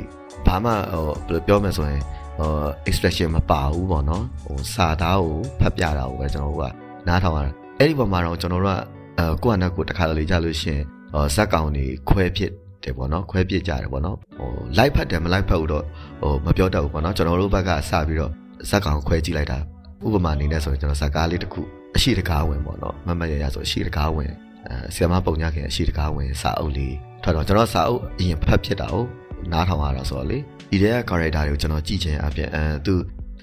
[0.46, 2.02] ဘာမှဟိုဘယ်လိုပြောမလဲဆိုရင်
[2.38, 2.50] ဟို
[2.88, 6.64] expression မပါဘူးပေါ့နော်ဟိုစာသားကိုဖတ်ပြတာကိုပဲကျွန်တော်တို့က
[7.08, 8.78] နားထောင်ရတာအဲ့ဒီပုံမှာတော့ကျွန်တော်တို့က
[9.18, 15.84] အဲကိုယ့်အနက်ကိုတစ်ခါတလေကြာလို့ရှိရင်ဟိုဇက်ကောင်တွေခွဲဖြစ်တယ်ပေါ့နော်ခွဲပြစ်ကြတယ်ပေါ့နော်ဟို live ဖတ်တယ်မ live ဖတ်ဘူးတော့
[16.20, 18.32] ဟိုမပြောတတ်ဘူးပေါ့နော်ကျွန်တော်တို့ဘက်ကစပြီးတော့
[18.70, 19.58] ဇက်ကောင်ခွဲကြည့်လိုက်တာ
[20.06, 21.62] ဥပမာအနေနဲ့ဆိုရင်ကျွန်တော်ဇက်ကားလေးတစ်ခု
[21.96, 24.32] အရှိတကားဝင်ပေါ့နော်မမရရဆိုအရှိတကားဝင်
[24.68, 29.04] အဲဆီယမပုံညခင်အရှိတကားဝင်စာအုပ်လေးထွက်တော့ကျွန်တော်စာအုပ်အရင်ဖတ်ဖြစ်တာကို
[29.52, 30.38] နားထောင်ရတာဆိုတော့လေ
[30.70, 32.94] ဒီတဲ့ character တွေကိုကျွန်တော်ကြည့်ချင်အပြင်အဲသူ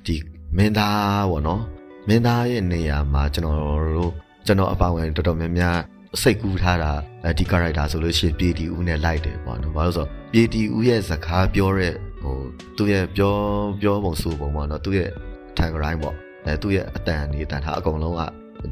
[0.06, 0.16] ဒီ
[0.58, 1.62] မင်းသားပေါ့နော်
[2.08, 3.56] မင်းသားရဲ့နေရာမှာကျွန်တော်
[3.98, 4.12] တို့
[4.46, 5.78] ကျွန်တော်အပောင်ဝင်တော်တော်များများ
[6.22, 6.92] စိတ်ကူးထားတာ
[7.38, 12.38] ဒီ character ဆိုလို့ရှိရင်ပြည်တီဦးနဲ့လိုက်တယ်ပေါ့နော်ဘာလို့ဆိုတော့ပြည်တီဦးရဲ့စကားပြောတဲ့ဟို
[12.78, 13.34] သူ့ရဲ့ပြော
[13.82, 15.10] ပြောပုံဆိုပုံပေါ့နော်သူ့ရဲ့
[15.58, 18.22] tag line ပေါ့ အဲသူ့ရဲ့အတန်ဒီအတန်ထားအကုန်လုံးက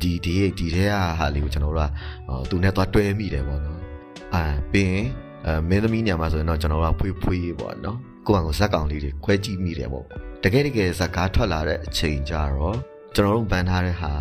[0.02, 1.90] ဒီဒီဒီထဲကဟာလေးကိုကျွန်တော်တို့က
[2.50, 3.80] သူနဲ့သွားတွဲမိတယ်ပေါ့နော်
[4.36, 5.06] အာပြီးရင်
[5.46, 10.06] အဲမင်းသမီးညမှာဆိုရင်တော့ကျွန်တော်တို့ကဖွေးဖွေးပေါ့နော်ကိုယ့်အကောင်ဇက်ကောင်လေးတွေခွဲကြည့်မိတယ်ပေါ့
[10.44, 12.76] တကယ်တကယ်ဇက်ကားထွက်လာတဲ့အချိန်ကြတော့
[13.16, 14.12] ကျွန်တော်တို့ဗန်ထားတဲ့ဟာ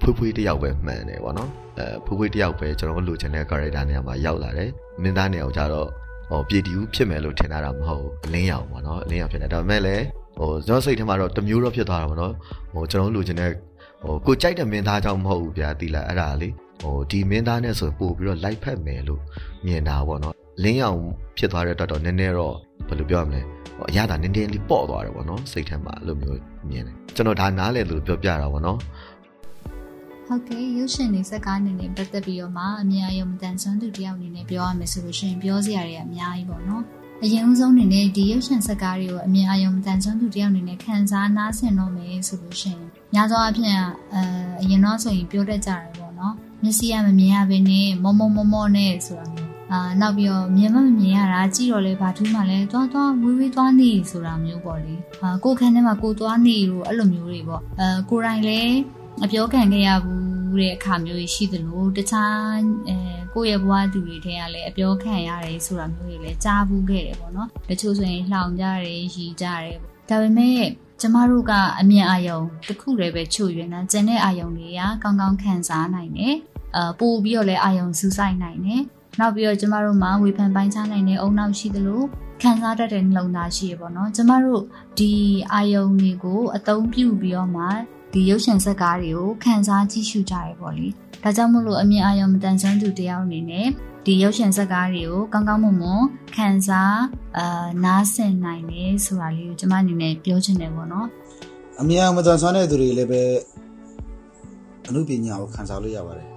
[0.00, 4.70] ဖွေးဖွေးတယောက်ပဲမှန်တယ်ပေါ့နော်အဲဖွေးဖွေးတယောက်ပဲကျွန်တော်တို့လိုချင်တဲ့ character နေရာမှာရောက်လာတယ်
[5.02, 5.88] မင်းသားနေရာကိုကြတော့
[6.30, 10.04] ဟိုပြည်တီဦးဖြစ်မယ်လို့ထင်တာတော့မဟုတ်အလင်းရောင်ပေါ့နော်အလင်းရောင်ဖြစ်တယ်ဒါပေမဲ့လည်း
[10.38, 12.32] ဟိုကျွန်တော်စိတ်ထဲမှာတော့တမျိုးတော့ဖြစ်သွားတာပေါ့နော်
[12.72, 13.50] ဟိုကျွန်တော်လိုချင်တဲ့
[14.02, 16.48] ဟိုကိုကြိုက်တဲ့မင်းသားကြောင့်မဟုတ်ဘူးဗျာတိလာအဲ့ဒါလေ
[16.82, 19.20] ဟိုဒီမင်းသားနဲ့ဆိုပို့ပြီးတော့ live ဖက်မယ်လို့
[19.66, 20.98] မြင်တာပေါ့နော်လင်းရောင်
[21.38, 22.54] ဖြစ်သွားတဲ့အတွက်တော့နည်းနည်းတော့
[22.88, 23.40] ဘယ်လိုပြောရမလဲ
[23.76, 28.78] ဟိုအရသာနည်းနည်းလေးပေါ့သွားတယ်ပေါ့နော်စိတ်ထဲမှာအဲ့လိုမျိုးမြင်တယ်ကျွန်တော်ဒါနားလေလို့ပြောပြတာပေါ့နော်
[30.26, 36.82] ဟုတ်ကဲ့ရုပ်ရှင်တွေစကားအနေနဲ့ပတ်သက်ပြီးတော့မှအများရုံတန်ဆွမ်းသူတယောက်အနေနဲ့ပြောရမယ်ဆိုလို့ရှိရင်ပြောစရာတွေအများကြီးပေါ့နော်
[37.26, 42.84] အရင်ဦးဆုံးအနေနဲ့ဒီရုပ်ရှင်စကားတွေကိုအမြင်အာရုံတန်ဆွမ်းသူတယောက်အနေနဲ့ခံစားနားဆင်တော့မယ်ဆိုလို့ရှိရင်
[43.14, 43.76] ညသောအဖြစ်
[44.14, 44.22] အဲ
[44.60, 58.74] အရင်တော့ဆိုရင်ပြောတတ်ကြတယ်ပေါ့နော်မျက်စိကမမြင်ရဘဲနဲ့မောမောမောမောနဲ့ဆိုတာမျိုးအာနောက်ပြီးတော့မြင်မမမြင်ရတာကြည့်တော့လေဘာထူးမှလဲသွားသွားဝေးဝေးသွားနေဆိုတာမျိုးပေါ့လေအာကိုယ်ခန်းထဲမှာကိုသွားနေလို့အဲ့လိုမျိုးတွေပေါ့အဲကိုယ်တိုင်လည်း
[59.24, 70.64] အပြောခံခဲ့ရဘူးတဲ့အခါမျိုးရှိသလိုတခြားအဲ ကိုယ့်ရဲ့ဘဝသူတွေထဲကလည်းအပြောခံရတယ်ဆိုတာမျိုးတွေလည်းကြားဘူးခဲ့တယ်ပေါ့နော်တချို့ဆိုရင်လှောင်ကြတယ်ရီကြတယ်ဒါပေမဲ့
[71.00, 76.34] ကျမတို့ကအမြင်အာရုံတစ်ခုတည်းပဲချုပ်ရွံ့တာကျန်တဲ့အာရုံတွေကကောင်းကောင်းခံစားနိုင်တယ်
[76.76, 78.82] အာပို့ပြီးတော့လည်းအာရုံစူးစိုက်နိုင်တယ်
[79.20, 82.02] နောက်ပြီးတော့ကျမတို့မှာဝေဖန်ပိုင်းခြားနိုင်တဲ့အုံနောက်ရှိသလို
[82.42, 84.62] ခံစားတတ်တဲ့နှလုံးသားရှိရပေါ့နော်ကျမတို့
[84.98, 85.12] ဒီ
[85.52, 87.64] အာယုံတွေကိုအသုံးပြုပြီးတော့မှ
[88.12, 90.86] ဒီရုပ်ရှင်ဇာတ်ကားတွေကိုခံစားကြည့်ရှုကြရပေါ့လေ
[91.24, 93.66] ဒါကြောင့်မို့လို့အမြင်အာရုံမတန်ဆွမ်းသူတယောက်အနေနဲ့
[94.06, 96.02] ဒီရုပ်ရှင်ဇာတ်ကားတွေကိုကောင်းကောင်းမွန်မွန်
[96.36, 96.98] ခံစား
[97.38, 101.06] အာနားဆင်နိုင်တယ်ဆိုတာလေးကိုကျမအနေနဲ့ပြောချင်တယ်ပေါ့နော်
[101.80, 103.22] အမြင်မတန်ဆွမ်းတဲ့သူတွေလည်းပဲ
[104.88, 106.28] အမှုပညာကိုခံစားလို့ရပါတယ်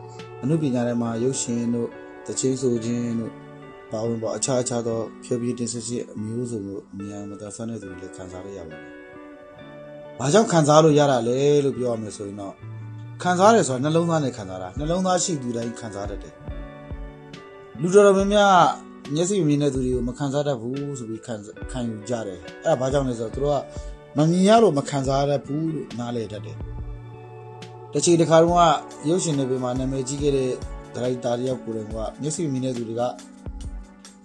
[0.42, 1.90] အမှုပညာထဲမှာရုပ်ရှင်တို့
[2.28, 3.32] တချင်းဆိုခြင်းတို့
[3.92, 8.84] ပါဝင်ပေါ်အခြားအခြားသောဖြည်းဖြည်းတင်ဆက်ရှိအမျိုးစုံတို့အမြင်မတန်ဆွမ်းတဲ့သူတွေလည်းခံစားလို့ရပါတယ်။
[10.20, 12.56] ဘာကြောင့်ခံစားလို့ရတာလဲလို့ပြောရမယ်ဆိုရင်တော့
[13.22, 16.34] ခံစားရတယ်ဆိုတာနှလုံးသားနဲ့ခံစားတာနှလုံးသားရှိသူတိုင်းခံစားတတ်တယ်။
[17.82, 18.52] လူတော်တော်များများ
[19.14, 21.34] မျက်စိမြင်တဲ့သူတွေကိုမခံစားတတ်ဘူးဆိုပြီးခံ
[21.72, 23.60] ခံယူကြတယ်။အဲ့ဒါဘာကြောင့်လဲဆိုတော့သူတို့က
[24.18, 26.58] မမြင်ရလို့မခံစားရဘူးလို့နားလည်တတ်တယ်။
[27.94, 28.64] တစ်ချိန်တစ်ခါတုန်းက
[29.08, 30.52] ရုပ်ရှင်တွေမှာနာမည်ကြီးခဲ့တဲ့
[30.96, 33.04] ဒရိုက်တာတယောက်ကိုယ်တိုင်ကမျက်စိမြင်တဲ့သူတွေက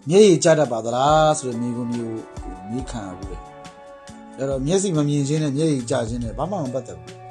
[0.08, 2.20] မျက်ရည်ကျတတ်ပါသလားဆိုတဲ့မိကုမျိုး
[2.70, 3.36] မိခံရဘူးလေ။
[4.36, 7.16] အဲ့တော့မျက်စိမမြင်ခြင်းနဲ့မျက်ရည်ကျခြင်းနဲ့ဘာမှမပတ်သက်ဘူး။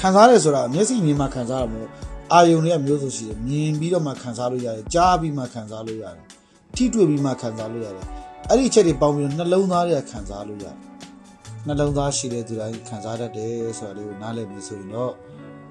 [0.00, 1.82] ခံစားရဲဆိုတာမျက်စိမြင်မှခံစားရမှာ
[2.32, 6.24] အာယုံတွေကမျိုးစုံရှိတယ်။မြင်ပြီးတော့မှခံစားလို့ရတယ်။ကြားပြီးမှခံစားလို့ရတယ်။
[6.76, 8.06] ထိတွေ့ပြီးမှခံစားလို့ရတယ်။
[8.48, 10.76] အဲ့ဒီအချက်တွေပေါင်းပြီးတော့နှလုံးသားတွေကခံစားလို့ရတယ်။
[11.66, 15.12] နှလုံးသားရှိတဲ့သူတိုင်းခံစားတတ်တယ်ဆိုတာလေးကိုနားလည်ပြီးဆိုရင်တော့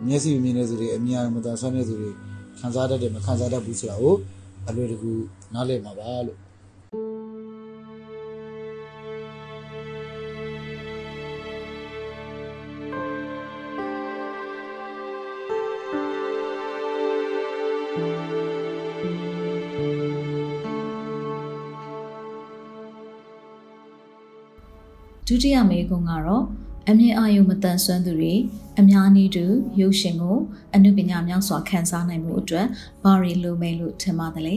[0.08, 2.12] မျက်စိမြင်တဲ့သူတွေအများမတန်ဆွမ်းတဲ့သူတွေ
[2.60, 4.16] ခံစားတတ်တယ်မခံစားတတ်ဘူးဆိုတာကို
[4.68, 5.12] အလွယ်တကူ
[5.54, 6.38] နားလည်မှာပါလို့
[17.96, 18.00] ဒု
[25.44, 26.44] တိယမေးခွန်းကတော့
[26.90, 28.34] အမြင်အာရုံမတန်ဆွမ်းသူတွေ
[28.80, 29.46] အများနည်းတူ
[29.82, 30.38] ရုပ်ရှင်ကို
[30.76, 32.66] အနုပညာမြောက်စွာခန်းစားနိုင်မှုအတွက်
[33.04, 34.56] ဘာတွေလိုမယ်လို့ထင်ပါတယ်လဲ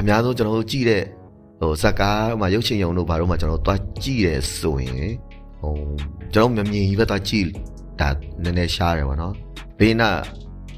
[0.00, 1.02] အများဆုံးကျွန်တော်တို့ကြည့်တဲ့
[1.60, 5.08] ဟိုဇက်ကားမှာရုပ်ရှင်ရုံတို့ဘာလို့မှကျွန်တော်တို့သွားကြည့်တယ်ဆိုရင်
[5.60, 5.74] ဟို
[6.34, 7.46] ကျွန်တော်မမြင်ကြီးပဲသွားကြည့်
[8.00, 8.08] ဒါ
[8.42, 9.34] နည်းနည်းရှားတယ်ဗောနော်
[9.78, 10.10] ဘေးနာ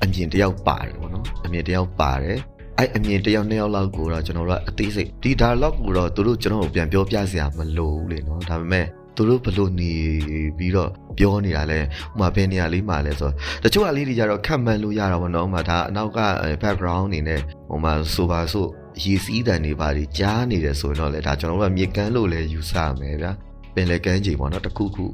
[0.02, 2.38] အမြင်တယောက်ပါတယ်ဗောနော်အမြင်တယောက်ပါတယ်
[2.78, 8.86] အဲ့အမြင်တယောက်နှစ်ယောက်လောက်ကိုတော့ကျွန်တော်တို့ကအသေးစိတ်ဒီ dialogue ကိုတော့သူတို့ကျွန်တော်ကိုပြန်ပြောပြစရာမလိုဘူးလေနော်ဒါပေမဲ့
[9.16, 9.92] သူတို့ဘလို့နေ
[10.58, 11.84] ပြီးတော့ပြောနေတာလဲဥ
[12.20, 16.20] မာဘယ်နေရာလေးမှာလဲဆိုတော့တချို့အလေးတွေကြတော့ခက်မှန်လို့ရတာပေါ့နော်ဥမာဒါအနောက်က
[16.62, 18.66] background အနေနဲ့ဟိုမှာဆိုပါဆို
[19.04, 23.32] ရေစီးတန်တွေပါတွေကြားနေတယ်ဆိုရင်တော့လေဒါကျွန်တော်တို့ကမြေကမ်းလို့လဲယူဆရမယ်ဗျာ
[23.74, 25.06] ပင်လေကမ်းခြေပေါ့နော်တခုခု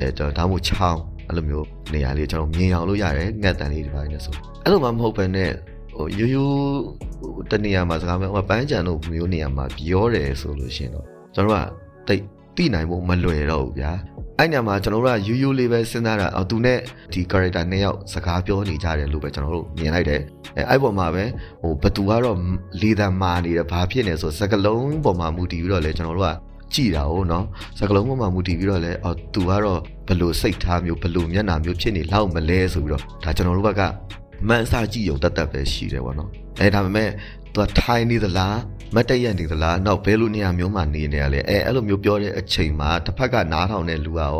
[0.00, 4.34] အဲတော့ဒါမှမဟုတ်ချောင်း အဲ့လိုမျိုးနေရာလေးကျွန်တော်မြင်အောင်လို့ရတယ်ငတ်တန်လေးတွေပါနေဆို
[4.64, 5.50] အဲ့လိုမှမဟုတ်ဘဲနဲ့
[5.96, 6.58] ဟိုရိုးရိုး
[7.50, 11.66] တနေရာမှာစကားပြောပန်းကြံလို့မျိုးနေရာမှာပြောတယ်ဆိုလို့ရှိရင်တော့ကျွန်တော်က
[12.08, 12.22] တိတ်
[12.56, 13.92] သိနိုင်ဖို့မလွယ်တော့ဘူးဗျာ
[14.38, 16.78] အဲ့ညမှာကျွန်တော်တို့ကယူးယူးလေးပဲစဉ်းစားတာအော်သူနဲ့
[17.12, 20.20] ဒီ character နှစ်ယောက်စကားပြောနေကြတယ်လို့ပဲကျွန်တော်တို့မြင်လိုက်တယ်
[20.56, 21.24] အဲအဲ့ပေါ်မှာပဲ
[21.62, 22.38] ဟိုဘသူကတော့
[22.82, 26.32] လေသာမာနေတယ်ဘာဖြစ်နေဆိုစကလုံးပေါ်မှာမူတည်ပြီးတော့လေကျွန်တော်တို့က
[26.73, 27.43] ကြည်တာ哦เนาะ
[27.79, 33.81] စကလုံးပေါ်မှာမူတည်ပြီးတော့လေအော်သူကတော့ဘလို့စိတ်ထားမျိုးဘလို့မျက်နှာမျိုးဖြစ်နေလောက်မလဲဆိုပြီးတော့ဒါကျွန်တော်တို့ဘက်က
[34.47, 37.09] မန်စာကြည့်ရုံတတ်တတ်ပဲရှိတယ်ဗောနော်အဲဒါပေမဲ့
[37.53, 38.57] သူကထိုင်းနေသလား
[38.95, 44.35] မတ်တရက်နေသလားနောက်ဘယ်လိုနေရာမျိုးမှာနေနေရလဲအဲအဲ့လိုမျိုးပြောတဲ့အချိန်မှာတစ်ဖက်ကနားထောင်တဲ့လူကရော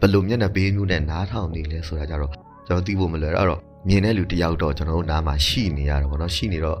[0.00, 2.32] ဘယ်လိုမျက်နှာပေးမျိုးနဲ့နားထောင်နေလဲဆိုတာကြတော့
[2.66, 6.78] ကျွန်တော်သိဖို့မလွယ်တော့အဲ့တော့မြင်တဲ့လူတယောက်တော့ကျွန်တော်တို့နားမှာရှိနေရတော့ဗောနော်ရှိနေတော့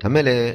[0.00, 0.46] ဒါမဲ့လည်း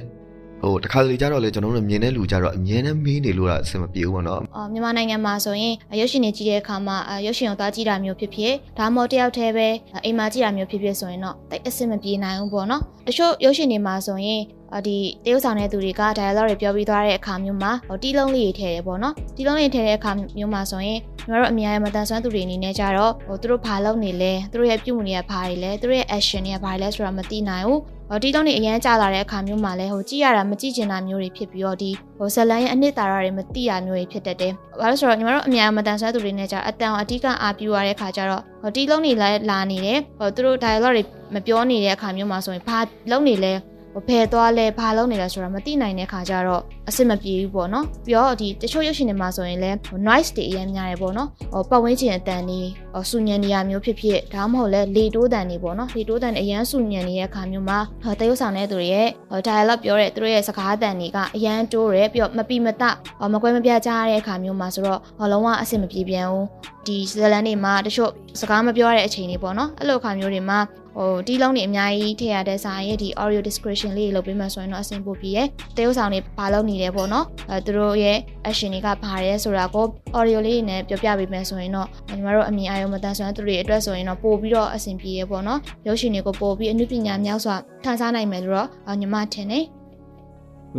[0.62, 6.96] ဟိုတခါလေကြတော့လေကျွန်တော်တို့မြင်တဲ့လူကြတော့အမြဲတမ်းမေးနေလို့တော့အဆင်မပြေဘူးဗောနော်အော်မြန်မာနိုင်ငံမှာဆိုရင်ရုပ်ရှင်တွေကြည့်တဲ့အခါမှာ
[7.26, 9.68] ရုပ်ရှင်ကိုသွားကြည့်တာမျိုးဖြစ်ဖြစ်ဒါမှမဟုတ်တယောက်တည်းပဲ
[10.04, 14.42] အိမ်မှာကြည့်တာမျိုးဖြစ်ဖြစ်ဆိုရင်တော့တိတ်အဆင်မပြေနိုင်ဘူးပေါ့နော်တချို့ရုပ်ရှင်တွေမှာဆိုရင်
[14.86, 27.80] ဒီတရုပ်ဆောင်တဲ့သူတွေက dialogue တွေပြောပြီးသွားတဲ့အခါမျိုးမှာဟိုတီးလုံးလေးတွေထည့်တယ်ပေါ့နော်တီးလုံးလေးထည့်တဲ့အခါမျိုးမှာဆိုရင်ကျွန်တော်တို့အများကြီးမတန်ဆွမ်းသူတွေအနေနဲ့ကြတော့ဟိုသူတို့ဘာလုပ်နေလဲသူတို့ရဲ့ပြုမှုတွေကဘာတွေလဲသူတို့ရဲ့ action တွေကဘာတွေလဲဆိုတာမသိနိုင်ဘူး
[28.10, 41.02] ဟိုတီးလုံးတွေအရန်ကြာလာတဲ့အခါမျိုးမှာလဲဟိုကြည့်ရတာမကြည့်ချင်တာမျိုးတွေဖြစ်ပြီးတော့ဒီဟိုဇလန်ရဲ့အနှစ်သာရတွေမသိရမျိုးတွေဖြစ်တတ်တယ်။ဘာလို့ဆိုတော့ညီမတို့အများမတန်ဆွမ်းသူတွေနဲ့ကြအတန်အဓိကအားပြုရတဲ့အခါကျတော့ဟိုတီးလုံးတွေလည်းလာနေတယ်ဟိုသူတို့ dialogue တွေ
[41.34, 42.78] မပြောနေတဲ့အခါမျိုးမှာဆိုရင်ဘာ
[43.10, 43.52] လုံးနေလဲ
[43.94, 49.70] ဟိုဖယ်သွားလဲဘာလုံးနေလဲဆိုတာမသိနိုင်တဲ့ခါကျတော့အဆင်မပြေဘူးပေါ့နော်ပြီးတော့ဒီတချို့ရုပ်ရှင်တွေမှာဆိုရင်လဲ
[50.06, 52.60] noise တွေအများများတယ်ပေါ့နော်ဟိုပတ်ဝန်းကျင်အတန်တွေ
[52.94, 66.46] ဟိုဆူညံနေရမျိုးဖြစ်ဖြစ်ဒါမှမဟုတ်လဲလေတိုးတန်တွေပေါ့နော်လေတိုးတန်တွေအရန်ဆူညံနေတဲ့ခါမျိုးမှာဟိုတရုပ်ဆောင်တဲ့သူတွေရဲ့ဟို dialogue ပြောတဲ့သူတို့ရဲ့စကားတန်တွေကအရန်တိုးတယ်ပြီးတော့မပီမတဟိုမကွဲမပြားကြားတဲ့အခါမျိုးမှာဆိုတော့ဟိုလုံးဝအဆင်မပြေပြန်ဘူး
[66.86, 70.58] ဒီဇလန်တွေမှာတချို့စကားမပြောတဲ့အချိန်တွေပေါ့နော်အဲ့လိုအခါမျိုးတွေမှာ
[70.96, 79.86] ဟိုတီးလုံးတွေအများကြီးထည့်ရတဲ့ဆိုင်ရဲ့ဒီ audio description လေးတွေလုပ်ပေးမှဆိုရင်တော့အဆင်ပိုပြီးရဲ့တရုပ်ဆောင်တွေဘာလုပ်နေလဲပေါ့နော်အဲသူတို့ရဲ့ action တွေကဘာလဲဆိုတာကို
[80.18, 89.64] audio လေးတွေနဲ့ပြောပြပေးမယ်ဆိုရင်တော့ညီမတို့အမြင်အာရုံမတန်ဆွမ်းသူတွေအတွက်ဆိုရင်တော့ပို့ပြီးတော့အဆင်ပြေရပေါ့နော်ရုပ်ရှင်တွေကိုပို့ပြီးအနုပညာမြောက်စွာထမ်းစားနိုင်မယ်လို့တော့ညီမထင်တယ်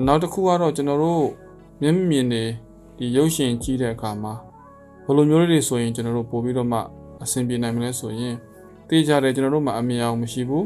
[0.05, 1.25] နောက်တစ်ခုကတော့ကျွန်တော်တို့
[1.81, 2.43] မျက်မြင်နေ
[2.97, 4.33] ဒီရုပ်ရှင်ကြည့်တဲ့အခါမှာ
[5.05, 6.79] ဘယ်လိုမျိုးလေးတွေဆိုရင်ကျွန်တော်တို့ပို့ပြီးတော့မှ
[7.23, 8.35] အဆင်ပြေနိုင်မလဲဆိုရင်
[8.93, 10.65] သိကြတယ်ကျွန်တော်တို့မှာအမြင်အောင်မရှိဘူး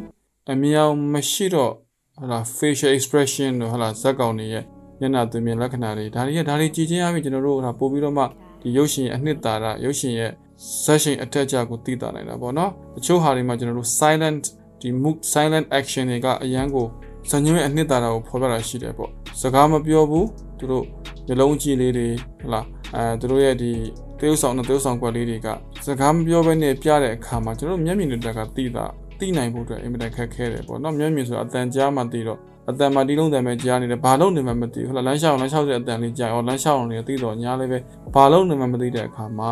[0.52, 1.72] အမြင်အောင်မရှိတော့
[2.22, 4.64] ဟလာ facial expression တို့ဟလာဇက်ကောင်တွေရဲ့
[5.00, 8.24] မျက်နှာသွင်းမြင်လက္ခဏာတွေဒါတွေကဒါတွေကြည့်ချင်းအပြင်ကျွန်တော်တို့ဟလာပို့ပြီးတော့မှ
[8.62, 10.32] ဒီရုပ်ရှင်အနှစ်သာရရုပ်ရှင်ရဲ့
[10.84, 14.44] ဇက်ရှင်အထက်ကြကိုသိတာနိုင်တာပေါ့နော်တချို့ဟာတွေမှာကျွန်တော်တို့ silent
[14.82, 16.86] ဒီ move silent action တွေကအရန်ကို
[17.30, 19.10] စံညွှန်းရဲ့အနှစ်သာရကိုဖော်ပြတာရှိတယ်ပေါ့
[19.42, 20.86] စကားမပြောဘူးသူတို့
[21.28, 22.08] မျိုးလုံးကြည့်လေးတွေ
[22.42, 22.62] ဟလာ
[22.96, 23.72] အဲသူတို့ရဲ့ဒီ
[24.20, 25.48] တရုပ်ဆောင်နဲ့တရုပ်ဆောင်ကွက်လေးတွေက
[25.86, 28.86] စကားမပြောဘဲနဲ့ပြတဲ့အခါမှာကျွန်တော်မျက်မြင်တွေတက်ကသိတာ
[29.20, 37.80] သိနိုင်ဖို့အတွက်အင်မတန်ခက်ခဲတယ်ပေါ့နော်မျက်မြင်ဆိုတာအတန်ကြားမှသိတော့အတန်မှဒီလုံးတန်ပဲကြားနေတယ်ဘာလို့နေမှမသိဘူးဟလာလမ်းလျှောက်လမ်းလျှောက်တဲ့အတန်လေးကြားရောလမ်းလျှောက်အောင်လည်းသိတော့ညားလည်းပဲ
[38.16, 39.52] ဘာလို့နေမှမသိတဲ့အခါမှာ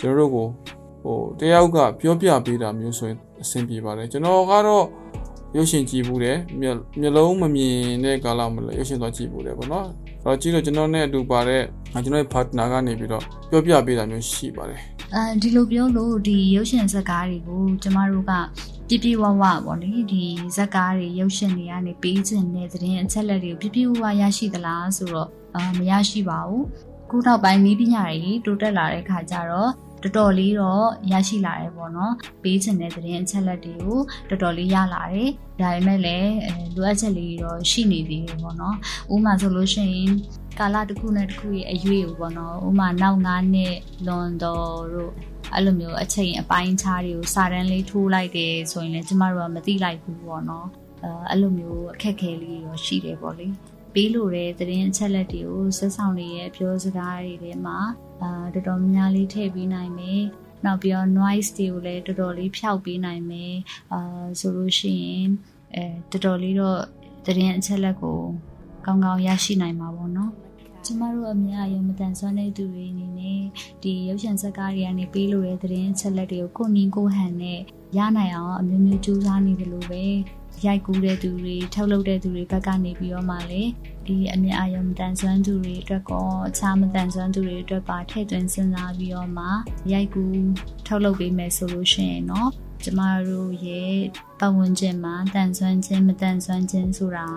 [0.00, 0.46] ကျွန်တော်တို့ကို
[1.04, 4.84] ဟိုတယောက်ကပြောပြပေးတာမျိုးဆိုရင်အဆင်ပြေပါတယ်ကျွန်တော်ကတော့
[5.56, 6.66] ရုပ်ရှင်ကြည့်ဘူးတယ်မျ
[7.08, 9.94] က်လုံးမမြင်တဲ့ကာလမှာလည်းရုပ်ရှင်သွားကြည့်ဘူးတယ်ပေါ့နော်အဲ့
[10.28, 11.62] တော့ကြည့်လို့ကျွန်တော်နဲ့အတူပါတဲ့
[11.92, 14.80] ကျွန်တော်ရဲ့ partner ကနေပြီးတော့ပြောပြပေးတာမျိုးရှိပါတယ်
[15.14, 18.32] အဲဒီလိုပြောလို့ဒီရုပ်ရှင်ဇာတ်ကားတွေကိုကျမတို့က
[18.88, 20.24] ပြပြဝဝပေါ့လေဒီ
[20.56, 26.64] ဇာတ်ကားတွေရုပ်ရှင်တွေကနေပေးခြင်းတဲ့သတင်းအချက်လက်တွေကိုပြပြဝဝရရှိသလားဆိုတော့အာမရရှိပါဘူး
[27.10, 29.70] ခုနောက်ပိုင်းနည်းပညာတွေတိုးတက်လာတဲ့ခါကျတော့
[30.02, 35.30] တော်တော်လေးတော့ရရှိလာတယ်ပေါ့နော်ပေးချင်တဲ့သတင်းအချက်လက်တွေကိုတော်တော်လေးရလာတယ်
[35.60, 36.34] ဒါပေမဲ့လည်း
[36.76, 38.76] လိုအပ်ချက်လေးတော့ရှိနေသေးတယ်ပေါ့နော်
[39.12, 40.12] ဥပမာဆိုလို့ရှိရင်
[40.58, 43.74] ကာလတစ်ခုနဲ့တစ်ခုရဲ့အရွေးကိုပေါ့နော်ဥပမာနောက်9နှစ်
[44.06, 45.12] လွန်တော်တို့
[45.54, 50.66] အဲ့လိုမျိုးအချိန်အပိုင်းခြားတွေကိုစာတန်းလေးထိုးလိုက်တယ်ဆိုရင်လည်းကျမတို့ကမသိလိုက်ဘူးပေါ့နော်
[51.04, 53.46] အဲအဲ့လိုမျိုးအခက်ခဲလေးရောရှိတယ်ပေါ့လေ
[53.94, 57.78] ပေးလို့တဲ့သတင်းအချက်လက်တွေကိုဆက်ဆောင်နေရဲ့ပြောစကားတွေထဲမှာ
[58.22, 60.22] အာတော်တော်များများလေးထည့်ပေးနိုင်မယ်
[60.64, 63.54] နောက်ပြီးတော့ noise တွေကိုလည်းတော်တော်လေးဖျောက်ပေးနိုင်မယ်
[63.92, 65.26] အာဆိုလို့ရှိရင်
[65.74, 66.80] အဲတော်တော်လေးတော့
[67.26, 68.18] သတင်းအချက်လက်ကို
[68.86, 70.32] ကောင်းကောင်းရရှိနိုင်မှာပေါ့နော်
[70.84, 73.40] ကျမတို့အများအယုံမတန်ဆွမ်းတဲ့သူတွေအနေနဲ့
[73.82, 77.60] ဒီရုပ်ရှင်ဇာတ်ကားတွေကနေပေးလို့တဲ့သတင်းအချက်လက်တွေကိုကိုနင်းကိုဟန်နဲ့
[77.96, 80.04] ရနိုင်အောင်အမျိုးမျိုးကြိုးစားနေတယ်လို့ပဲ
[80.66, 83.70] ရိုက်ကူးတဲ့သူတွေထုတ်လုပ်တဲ့သူတွေဘက်ကနေပြီးတော့မှလည်း
[84.08, 89.46] ဒီအမြင်အာရုံတန်ဆွမ်းသူတွေအတွက်ကောအခြားမတန်ဆွမ်းသူတွေအတွက်ပါထည့်သွင်းစဉ်းစားပြီးတော့မှ
[89.92, 90.48] ရိုက်ကူး
[90.86, 92.50] ထုတ်လုပ်ပေးမယ်ဆိုလို့ရှိရင်တော့
[92.84, 93.96] ကျမတို့ရဲ့
[94.40, 97.28] ပတ်ဝန်းကျင်မှာတန်ဆွမ်းခြင်းမတန်ဆွမ်းခြင်းဆိုတာ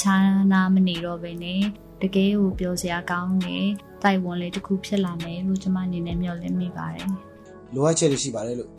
[0.00, 1.62] ခြားနာမနေတော့ဘဲနဲ့
[2.02, 3.66] တကယ်ကိုပြောစရာကောင်းတဲ့
[4.02, 7.08] တိုက်ဝန်လေးတစ်ခုဖြစ်လာမယ်လို့ကျမအနေနဲ့မျှော်လင့်မိပါတယ်။
[7.74, 8.70] လိုအပ်ချက်တွေရှိပါတယ်လို့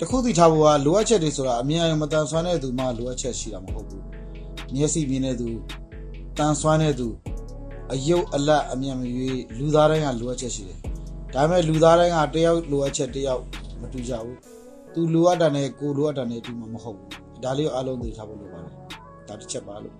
[0.00, 4.02] တခုသိထားဖို့ကလိုအပ်ချက်တွေဆိုတာအမြင်အရမတန်ဆွမ်းတဲ့သူမှလိုအပ်ချက်ရှိတာမဟုတ်ဘူး။
[4.74, 5.48] မျက်စိမြင်တဲ့သူ
[6.38, 7.08] တန်ဆွမ်းတဲ့သူ
[7.92, 10.78] အယုတ်အလတ်အမြင်မရွေးလူသားတိုင်းကလိုအပ်ချက်ရှိတယ်
[11.34, 13.42] ဒါပေမဲ့လူသားတိုင်းကတယောက်လိုအပ်ချက်တယောက်
[13.80, 14.36] မတူကြဘူး
[14.94, 18.72] သူလိုအပ်တာနဲ့ကိုလိုအပ်တာနဲ့တူမှာမဟုတ်ဘူးဒါလေးကိုအားလုံးသိထားဖို့လိုပါတယ်
[19.28, 19.94] ဒါတစ်ချက်ပါလို့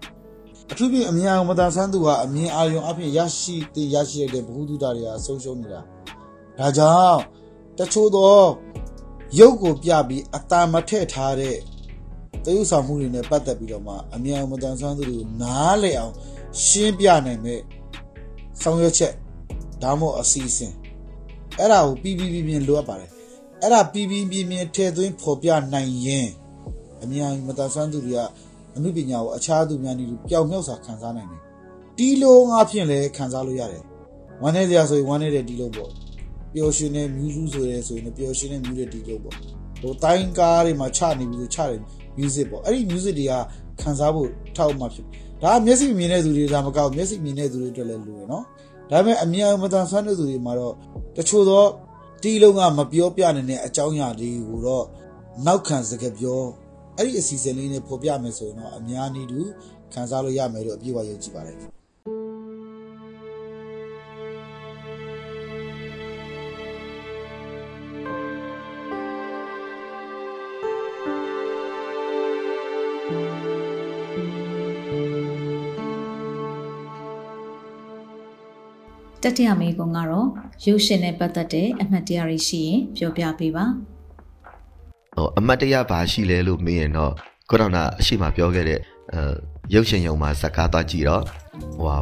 [0.72, 5.80] အထူးဖြင့်အမြင်အောင်မတန်ဆန်းသူကအမြင်အာရုံအဖြစ်ရရှိတဲ့ရရှိတဲ့ဘ ഹു တုတာတွေကဆုံးရှုံးနေတာ
[6.58, 7.20] ဒါကြောင့်
[7.78, 8.34] တချို့သော
[9.38, 11.56] ရုပ်ကိုပြပြီးအတန်မထည့်ထားတဲ့
[12.44, 16.14] တရုပ်ဆောင်မှုတွေနဲ့ပတ်သက်ပြီးတော့မှအမြင်အောင်မတန်ဆန်းသူတွေကိုနားလည်အောင်
[16.64, 17.60] ရှင်းပြနိုင်မဲ့
[18.62, 19.12] ဆောင်ရွက်ချက်
[19.82, 20.72] ဒါမှမဟုတ်အစီအစဉ်
[21.58, 23.10] အဲ့ဒါကိုပြီးပြီးပြင်းလိုအပ်ပါတယ်
[23.62, 26.28] အဲ့ဒါပြီးပြီးပြင်းပြင်းထည့်သွင်းဖော်ပြနိုင်ရင်
[27.02, 28.20] အမြင်အောင်မတန်ဆန်းသူတွေက
[28.76, 31.42] အမှုပညာကိုအခြားသူများနည်းတူပျောက်မြောက်စွာခံစားနိုင်တယ်
[31.98, 33.84] တီးလုံးအဖြစ်လည်းခံစားလို့ရတယ်
[34.42, 35.90] ဝမ်းနေစရာဆိုရင်ဝမ်းနေတဲ့တီးလုံးပေါ့
[36.54, 39.36] ပျော်ရွှင်တဲ့မြူးစုဆိုရဲဆိုရင်ပျော်ရွှင်တဲ့မြူးတဲ့တီးလုံးပေါ့
[39.80, 41.80] ဟိုတိုင်းကားတွေမှာချနေပြီးချတယ်
[42.20, 43.32] music ပေါ့အဲ့ဒီ music တွေက
[43.80, 45.06] ခံစားဖို့ထောက်မှဖြစ်
[45.42, 48.44] ဒါမျက်စိမြင်တဲ့သူတွေဒါမကောက်မျက်စိမြင်တဲ့သူတွေအတွက်လည်းလိုရယ်နော်
[48.90, 50.74] ဒါပေမဲ့အမြန်မတန်ဆွမ်းတဲ့သူတွေမှာတော့
[51.16, 51.64] တချို့သော
[52.22, 54.84] တီးလုံးကမပြောပြနိုင်တဲ့အကြောင်းအရာတွေကိုတော့
[55.46, 56.40] နောက်ခံစကားပြော
[56.96, 59.40] အဲ့ဒီအစီအစဉ်လေးနဲ့ဖော်ပြမယ်ဆိုရင်တော့အများနည်းတူ
[59.92, 61.79] ခံစားလို့ရမယ်လို့အပြည့်အဝယုံကြည်ပါတယ်
[79.22, 80.28] တတိယမေးခွန်းကတော့
[80.66, 83.64] ရုပ်ရှင်နဲ့ပတ်သက်တဲ့အမှတ်တရတွေရှိရင်ပြောပြပေးပါ
[85.16, 87.12] ဟိုအမတ်တရဘာရှိလဲလို့မေးရင်တော့
[87.48, 88.80] ခုနကအရှိမပြောခဲ့တဲ့
[89.12, 89.20] အဲ
[89.74, 91.22] ရုပ်ရှင်ရုံမှာဇက်ကားသွားကြည့်တော့
[91.76, 91.98] ဟိုဟာ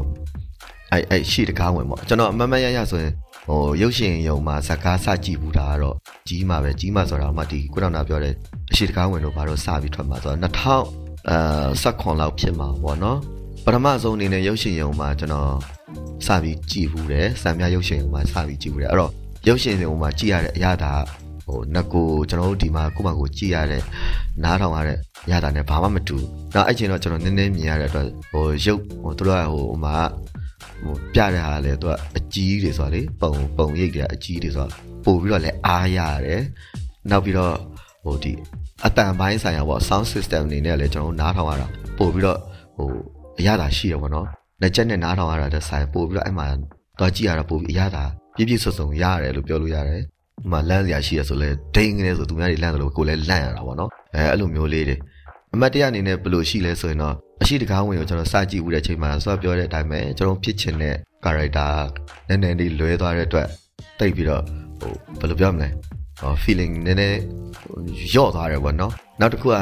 [0.93, 3.13] အဲ့အဲ့ရှိတကားဝင်ပေါ့ကျွန်တော်အမတ်မရရဆိုရင်
[3.47, 5.97] ဟိုရုပ်ရှင်ရုံမှာဇက်ကားစကြည့်ဘူးတာကတော့
[6.29, 8.35] ကြီးမှာပဲကြီးမှာဆိုတာမှဒီခုနကပြောတဲ့
[8.71, 11.39] အရှိတကားဝင်တို့ဘာလို့စပြီးထွက်မှာဆိုတော့2000အဲ
[11.83, 13.19] 16လောက်ဖြစ်မှာပေါ့နော်
[13.65, 15.78] ပထမဆုံးအနေနဲ့ရုပ်ရှင်ရုံမှာကျွန်တော်
[16.27, 19.13] စပြီးကြည်ဘူးတယ်စံပြရုပ်ရှင်ရုံမှာစပြီးကြည်ဘူးတယ်အဲ့တော့
[19.47, 20.93] ရုပ်ရှင်ရုံမှာကြည်ရတဲ့အရာဒါ
[21.47, 23.83] ဟိုငကိုကျွန်တော်တို့ဒီမှာကိုယ့်ဘာကိုကြည်ရတဲ့
[24.43, 24.99] နားထောင်ရတဲ့
[25.31, 26.17] ရတာနဲ့ဘာမှမတူ။
[26.55, 29.97] နောက်အဲ့ချိန်တော့ကျွန်တော်နည်းနည်းမြင်ရတဲ့အတွက်ဟိုရုပ်ဟိုသူတို့ကဟိုဟိုမှာ
[30.83, 36.43] ဟိုပြတဲ့ဟာလေသူကအကြီးတွေဆိုတာလေပုံပုံရိပ်တွေအကြီးတွေဆိုတာပို့ပြီးတော့လဲအားရတယ်။
[37.11, 37.55] နောက်ပြီးတော့
[38.05, 38.33] ဟိုဒီ
[38.85, 41.67] အတန်ပိုင်းဆိုင်ရာပေါ့ sound system အနေနဲ့လည်းကျွန်တော်တို့နားထောင်ရတာ
[41.99, 42.39] ပို့ပြီးတော့
[42.77, 42.89] ဟို
[43.39, 44.29] အရသာရှိရပါတော့။
[44.63, 46.47] လက်ချက်နဲ့နားထောင်ရတာတဲ့ဆိုင်ပို့ပြီးတော့အဲ့မှာ
[47.01, 48.05] တော့ကြည့်ရတာပို့ပြီးအရသာ
[48.37, 50.03] ပြည့်ပြည့်စုံစုံရတယ်လို့ပြောလို့ရတယ်။
[50.43, 54.97] ဒီမှာလန့်စရာရှိရဆိုလဲဒိန်းကနေဆိုသူများတွေလန့်တယ်လို့ကိုလည်းလန့်ရတာပေါ့နော်အဲအဲ့လိုမျိုးလေးတွေ
[55.55, 60.95] အမတ်တရားအနေနဲ့ဘယ်လိုရှိလဲဆိုရင်တော့အရှိတကားဝင်ကိုကျွန်တော်စကြည့်ဦးတဲ့အချိန်မှာဆော့ပြောတဲ့အတိုင်းပဲကျွန်တော်ဖြစ်ချင်တဲ့
[61.25, 61.73] character
[62.29, 63.49] နည်းနည်းလေးလွဲသွားတဲ့အတွက်
[63.99, 64.43] တိတ်ပြီးတော့
[64.81, 65.69] ဟိုဘယ်လိုပြောမလဲ
[66.21, 67.19] ဟော feeling နည်းနည်း
[68.15, 69.57] ယော့သွားတယ်ပေါ့နော်နောက်တစ်ခုက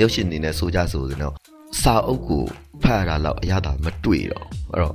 [0.00, 1.34] ရုပ်ရှင်အနေနဲ့ဆိုကြဆိုရင်တော့
[1.80, 2.44] စာအုပ်ကို
[2.82, 4.94] ဖတ်ရတာတော့အရသာမတွေ့တော့အဲ့တော့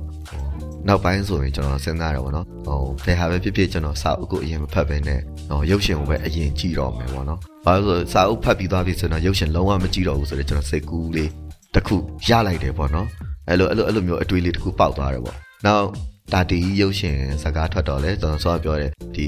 [0.88, 11.30] နောက်ပိုင်းဆိုရင်ကျွန်တော်စဉ်းစားရပါတော့ဟိုဘယ်ဟာပဲဖြစ်ဖြစ်ကျွန်တော်စာအုပ်ကိုအရင်မဖတ်ဘဲနဲ့ဟိုရုပ်ရှင်ကိုပဲအရင်ကြည့်တော့မယ်ပေါ့နော်ဘာလို့ဆိုစာအုပ်ဖတ်ပြီးသွားပြီဆိုတော့ရုပ်ရှင်လုံးဝမကြည့်တော့ဘူးဆိုတော့ကျွန်တော်စိတ်ကူးလေး
[11.74, 11.96] တစ်ခု
[12.28, 13.06] ရလိုက်တယ်ပေါ့နော်
[13.48, 15.86] အဲ့လိုအဲ့လိုအဲ့လိုမျိုးအတွေးလေးတစ်ခုပေါက်သွားတယ်ပေါ့နောက်
[16.32, 19.26] တာတီရုပ်ရှင်စကားထွက်တော့လဲကျွန်တော်စောပြောတယ်ဒီ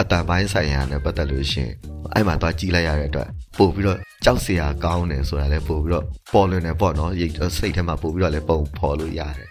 [0.00, 1.70] အတန်ပိုင်းဆိုင်ရာနဲ့ပတ်သက်လို့ရှင်
[2.14, 3.28] အဲ့မှာသွားကြည့်လိုက်ရတဲ့အတွက်
[3.58, 7.12] ပို့ပြီးတော့ကြောက်စရာကောင်းတယ်ဆိုတာလဲပို့ပြီးတော့ပေါ်လွင်တယ်ပေါ့နော်
[7.58, 9.48] စိတ်ထဲမှာပို့ပြီးတော့လဲပုံဖော်လို့ရတယ်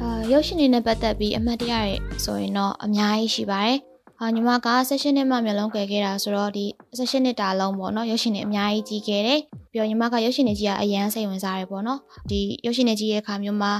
[0.00, 3.78] အာရုပ်ရှင်တွေနဲ့ပတ်သက်ပြီးအမှတ်တရတွေဆိုရင်တော့အများကြီးရှိပါတယ်။
[4.20, 6.66] အာညီမက session နဲ့မှမျက်လုံးကွယ်ခဲ့တာဆိုတော့ဒီ
[6.98, 9.40] session နဲ့တာလုံးပေါ့နော်ရုပ်ရှင်တွေအများကြီးကြီးခဲ့တယ်။
[9.72, 13.72] ပြီးတော့ညီမကရုပ်ရှင်တွေကြီးကအရန်စိတ်ဝင်စားတယ်ပေါ့နော်။ဒီရုပ်ရှင်တွေကြီးရဲ့အခါမျိုးမှာ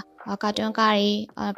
[0.42, 1.08] ကာတွန်းကားတွေ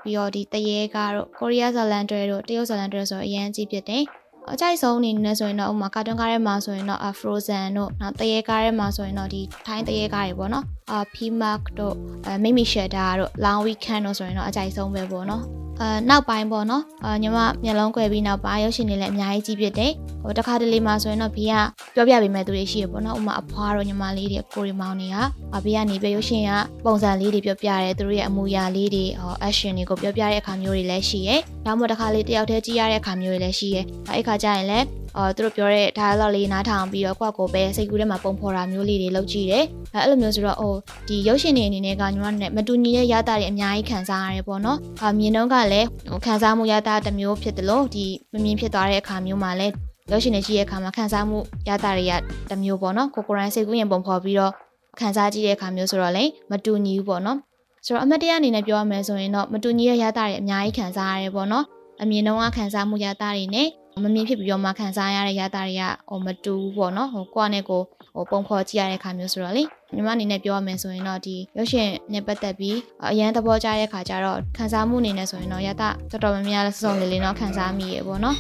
[0.03, 4.05] ပြီးတော့ဒီတရေကားတို့ကိုရီးယားဇာလန်တွေတို့တရုတ်ဇာလန်တွေဆိုအရန်ကြီးဖြစ်တယ်။
[4.51, 11.95] အကြိုက်ဆုံးအနေနဲ့ဆိုရင်တော့ဥမာကာတွန်းကားထဲမှာဆိုရင်တော့ Frozen တို့နောက်တရေကားထဲမှာဆိုရင်တော့ဒီထိုင်းတရေကားတွေပေါ့နော် အာ P-Mark တို့
[12.27, 15.45] အဲမိမိရှယ်တာတို့ Long Weekend တို့ဆိုရင်တော့အကြိုက်ဆုံးပဲပေါ့နော်
[15.81, 21.55] အဲနောက်ပိုင်းပေါ့နော်အာညီမမျက်လုံးကွယ်ပြီးနောက်ပိုင်းရုပ်ရှင်တွေလည်းအများကြီးကြည့်ဖြစ်တယ်ဟိုတခါတလေမှာဆိုရင်တော့ဘေးက
[21.95, 25.17] ပြောပြပေးမဲ့သူတွေရှိရပေါ့နော်ဥမာအဖွားတို့ညီမလေးတွေကိုရီမောင်တွေက
[25.65, 26.51] ဘေးကနေပြရုပ်ရှင်က
[26.85, 40.75] ပုံစံလေးတွေပြောပြတယ်သူတို့ရဲ့အမူအရာလေးတွေဟော action တွေကိုပြောပြတဲ့အခါမျိုးတွေလည်းရှိရယ်ဒါမှမဟုတ်တခါလေတယောက်တည်းကြည့်ရတဲ့အခါမျိုးတွေလည်းရှိရယ်အဲ့ခါကျရင်လည်း အော်သူတို့ပြောတဲ့ dialogue လေးနားထောင်ပြီးတော့ကိုယ့်ကိုယ်ပဲစိတ်ကူးထဲမှာပုံဖော်တာမျိုးလေးတွေလုပ်ကြည့်တယ်။အဲအဲ့လိုမျိုးဆိုတော့ဟို
[41.09, 49.73] ဒီရုပ်ရှင်တွေအနေနဲ့ကညီမနဲ့မတူညီတဲ့ရတာတွေအများကြီးခံစားရတယ်ပေါ့နော်။အာမြင်တော့ကလည်းဟိုခံစားမှုရတာတစ်မျိုးဖြစ်တယ်လို့ဒီမမြင်ဖြစ်သွားတဲ့အခါမျိုးမှာလည်း
[50.11, 52.13] ရုပ်ရှင်တွေကြည့်တဲ့အခါမှာခံစားမှုရတာတွေက
[52.51, 54.53] တစ်မျိုးပေါ့နော်။ကိုကိုရိုင်းစိတ်ကူးရင်ပုံဖော်ပြီးတော့
[55.01, 57.39] ခံစားကြည့်တဲ့အခါမျိုးဆိုတော့လည်းမတူညီဘူးပေါ့နော်။
[57.87, 61.65] ဆိုတော့အမတ်တရားအနေနဲ့ပြောရမယ်ဆိုရင်တော့မတူညီတဲ့ရတာတွေအများကြီးခံစားရတယ်ပေါ့နော်။
[62.03, 63.69] အမြင်တော့ကခံစားမှုရတာတွေနဲ့
[64.01, 67.83] မမြင်ဖြစ်ပြီးတော့မှခံစားရတဲ့ရတာတွေကဟိုမတူဘူးပေါ့နော်ဟိုကိုယ့်နဲ့ကို
[68.15, 69.63] ဟိုပုံဖော်ကြည့်ရတဲ့ခါမျိုးဆိုတော့လေ
[69.95, 72.77] ညီမအနေနဲ့ပြောရမယ်ဆိုရင်တော့ဒီရုပ်ရှင်နဲ့ပတ်သက်ပြီး
[73.11, 78.37] အရန်သဘောကျတဲ့ခါကျတော့ခံစားမှုအနေနဲ့ဆိုရင်တော့ရတာတော်တော်များများစုံလေးလေးတော့ခံစားမိရေပေါ့နော်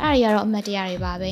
[0.00, 1.30] အဲ့ဒါတွေကတော့အမှတ်တရတွေပါပဲ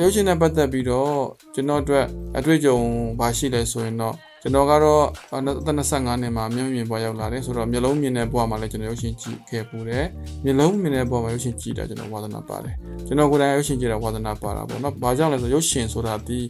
[0.00, 1.12] ရုပ်ရှင်နဲ့ပတ်သက်ပြီးတော့
[1.54, 2.04] ကျွန်တော်အတွက်
[2.38, 2.76] အတွေ့အကြုံ
[3.18, 4.14] ဘာရှိလဲဆိုရင်တော့
[4.48, 10.06] ကျွန်တော်ကတော့အသက်25နှစ်မှာမျက်မြင်ဘွားရောက်လာတယ်ဆိုတော့မျက်လုံးမြင်တဲ့ဘွားမှာလည်းကျွန်တော်ရုပ်ရှင်ကြည့်ခဲ့ပူတယ်
[10.44, 12.74] မျက်လုံးမြင်တဲ့ဘွားမှာရုပ်ရှင်ကြည့်တာကျွန်တော်ဝါသနာပါတယ်
[13.06, 16.40] ကျွန်တော်ကိုယ်တိုင်ရုပ်ရှင်ကြည့်တာဝါသနာပါတာပေါ့နော်ဘာကြောင့်လဲဆိုရုပ်ရှင်ဆိုတာဒီ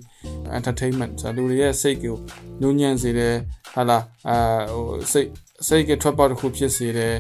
[0.59, 2.17] entertainment ဆိုတာလူတွေရဲ့စိတ်ကို
[2.61, 3.35] ညှို့ညံ့စေတယ်
[3.75, 4.37] ဟာလားအာ
[4.73, 5.29] ဟိုစိတ်
[5.67, 7.15] စိတ်ကထွက်ပေါက်တစ်ခုဖြစ်စေတယ်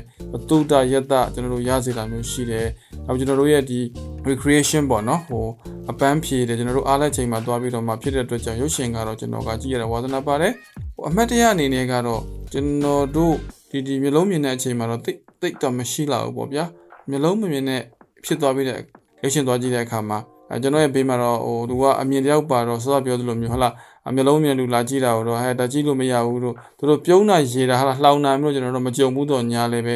[0.48, 2.66] တုဒ္ဒယတကျွန်တော်တို့ရစေတာမျိုးရှိတယ်
[3.06, 3.80] နောက်ကျွန်တော်တို့ရဲ့ဒီ
[4.28, 5.46] recreation ပေါ့နော်ဟို
[5.90, 10.52] အပန်းဖြေတယ်ကျွန်တော်တို့အားလက်ချိန်မှာသွားပြီးတော့မှဖြစ်တဲ့အတွက်ကြောင့်ရုပ်ရှင်ကတော့ကျွန်တော်ကကြည့်ရတဲ့ဝါသနာပါတယ်
[10.96, 12.22] ဟိုအမှတ်တရအနေနဲ့ကတော့
[12.52, 13.34] ကျွန်တော်တို့
[13.70, 16.64] ဒီဒီမျိုးလုံးမြင်တဲ့အချိန်မှာတော့တိတ်တိတ်တော့မရှိလာဘူးပေါ့ဗျာ
[17.08, 17.82] မျိုးလုံးမမြင်တဲ့
[18.24, 18.78] ဖြစ်သွားပြီးတဲ့
[19.22, 20.18] ရုပ်ရှင်သွားကြည့်တဲ့အခါမှာ
[20.50, 23.74] အဲကျွန်တော်ရဲ့ဘေးမှာတော့ဟိုသူကအမြင်တယောက်ပါတော့စောစောပြောသလိုမျိုးဟုတ်လား
[24.07, 29.95] အမျိုးလုံးမြင်လူလာကြည့်တာတော့ဟဲ့ဒါကြည့်လို့မရဘူးတို့သူတို့ပြုံးတာရေတာဟာလားလှောင်တာမျိုးကျွန်တော်တို့မကြုံဘူးတော့ညာလည်းပဲ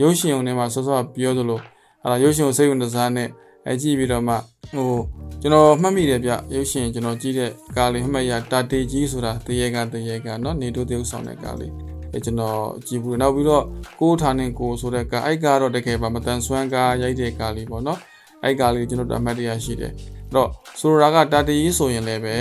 [0.00, 1.58] ရုပ်ရှင်ုံထဲမှာစောစောပြောသလို
[2.02, 3.28] ဟာလားရုပ်ရှင်ကိုစိတ်ဝင်စားနဲ့
[3.66, 4.34] အဲကြည့်ပြီးတော့မှ
[4.76, 4.98] ဟို
[5.42, 11.72] ကျွန်တော်မှတ်မိတယ်ဗျရုပ်ရှင်ကျွန်တော်ကြည့်တဲ့ကားလေးမှတ်ရတာတေကြီးဆိုတာတရေကတရေကเนาะနေတို့တေဥဆောင်တဲ့ကားလေး
[12.12, 13.64] အဲကျွန်တော်ကြည့်ဘူးနောက်ပြီးတော့
[14.00, 17.98] ကိုးထားနေကိုဆိုတဲ့ကားအဲ့ကားတော့တကယ်ပါမတန်ဆွမ်းကားရိုက်တဲ့ကားလေးပေါ့เนาะ
[18.44, 20.48] အဲ့ကားလေးကျွန်တော်အမှတ်တရရှိတယ်အဲ့တော့
[20.80, 22.36] ဆိုလိုတာကတာတေကြီးဆိုရင်လည်းပဲ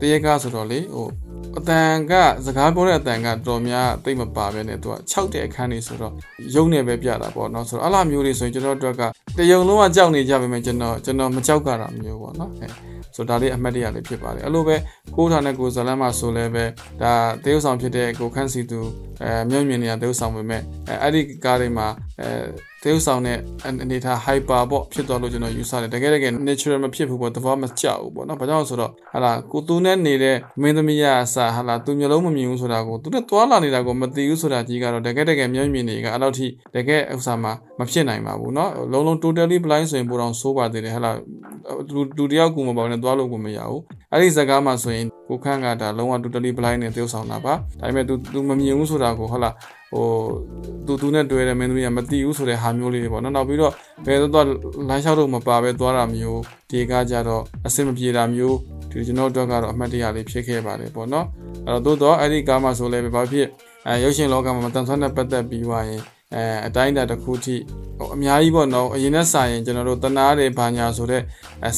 [0.00, 1.08] တရေကဆိုတော့လေဟို
[1.58, 2.12] အတန်က
[2.46, 6.12] စကားပြောတဲ့အတန်ကတော်များတိတ်မပါပဲနဲ့သူက6တဲ့အခန်းလေးဆိုတော့
[6.54, 9.02] ရုပ်နဲ့ပဲပြတာပေါ့နော်ဆိုတော့အလားမျိုးလေးဆိုရင်ကျွန်တော်တို့က
[9.38, 12.66] တယုံလုံးကကြောက်နေကြပါမယ်ကျွန်တော်ကျွန်တော်မကြောက်ကြတာမျိုးပေါ့နော်အဲ
[13.16, 14.76] ဆိုဒါလေးအမှတ်တရလေးဖြစ်ပါတယ်အဲ့လိုပဲ
[15.16, 16.64] ကိုထားနဲ့ကိုဇလန်းမှာဆိုလဲပဲ
[17.02, 17.12] ဒါ
[17.44, 18.80] တေးဥဆောင်ဖြစ်တဲ့ကိုခန့်စီသူ
[19.22, 21.86] အဲမြုံမြင်နေတာတေးဥဆောင်ပဲမဲ့အဲအဲ့ဒီကားတွေမှာ
[22.20, 22.28] အဲ
[22.82, 41.17] တေးဥဆောင်တဲ့အနေထား hyper ပေါ့ဖြစ်သွားလို့ကျွန်တော်ယူဆတယ်တကယ်တကယ် natural မဖြစ်ဘူးပေါ့သဘောမကျဘူးပေါ့နော်ဘာကြောင့်ဆိုတော့ဟာလာကိုသူနဲ့နေတဲ့မင်းသမီးရအစားဟာလာသူမျိုးလုံးမမြင်ဘူးဆိုတာကိုသူနဲ့သွားလာနေတာကိုမသိဘူးဆိုတာကြီးကတော့တကယ်တကယ်မြုံမြင်နေကအဲ့လောက်ထိတကယ်ဥစ္စာမှာမဖြစ်နိုင်ပါဘူးเนาะလုံးလုံး totally blind ဆိုရင်ပိုတော့ဆိုးပါသေးတယ်ဟဲ့လား
[41.93, 49.53] လူလူတယောက်ကူမပေါ့နဲ့သွားလို့ကိုမရဘူးအဲ့ဒီဇကားမှာဆိုရင်ကိုခန့်ကဒါလုံးဝ totally blind နဲ့တယောက်ဆောင်တာပါဒါပေမဲ့ तू तू မမြင်ဘူးဆိုတာကိုဟုတ်လား
[49.93, 50.05] ဟို
[50.85, 53.73] သူသူနဲ့တွေ့တယ်မင်းသမီးကမသိဘူးဆိုတဲ့ဟာမျိုးလေးတွေပေါ့နော်နောက်ပြီးတော့
[54.05, 54.45] ဘယ်တော့
[54.89, 58.57] လမ်းလျှောက်တော့မပါပဲသွားတာမျိုးဒီကကြတော့အဆင်မပြေတာမျိုး
[58.91, 61.25] ဒီကျွန်တော်တို့ကတော့အမှတ်တရလေးဖြစ်ခဲ့ပါတယ်ပေါ့နော်
[61.67, 63.47] အဲ့တော့သို့တော့အဲ့ဒီကားမှာဆိုလည်းဘာဖြစ်
[63.87, 66.01] အဲရုပ်ရှင်လောကမှာမတန်ဆွမ်းတဲ့ပတ်သက်ပြီးွားရင်
[66.34, 67.56] အဲအတိုင်းအတာတစ်ခုထိ
[67.98, 71.22] ဟိုအများကြီးပေါ့နော်အရင်နဲ့စာရင်ကျွန်တော်တို့တနာတယ်ဘာညာဆိုတဲ့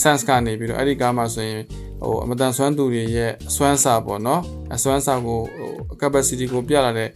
[0.02, 1.62] sense ကနေပြီးတော့အဲ့ဒီကားမှာဆိုရင်
[2.02, 4.42] ဟိုအမတန်ဆွမ်းသူတွေရဲ့အစွမ်းစာပေါ့နော်
[4.74, 5.70] အစွမ်းစာကိုဟို
[6.00, 7.08] capacity ကိုပြလာတဲ့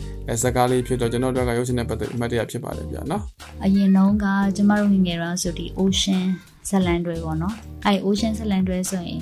[0.42, 3.22] ဇာတ်ကားလေးဖြစ်တော့ကျွန်တော်တို့ကရုပ်ရှင်နဲ့ပတ်သက်အမှတ်တရဖြစ်ပါတယ်ဗျာနော်
[3.64, 4.26] အရင်တုန်းက
[4.56, 6.24] ကျမတို့ငငယ်တော့ဆိုဒီ ocean
[6.68, 7.54] ဇလန်တွေပေါ့နော်
[7.86, 9.20] အဲ့ ocean ဇလန်တွေဆိုရင်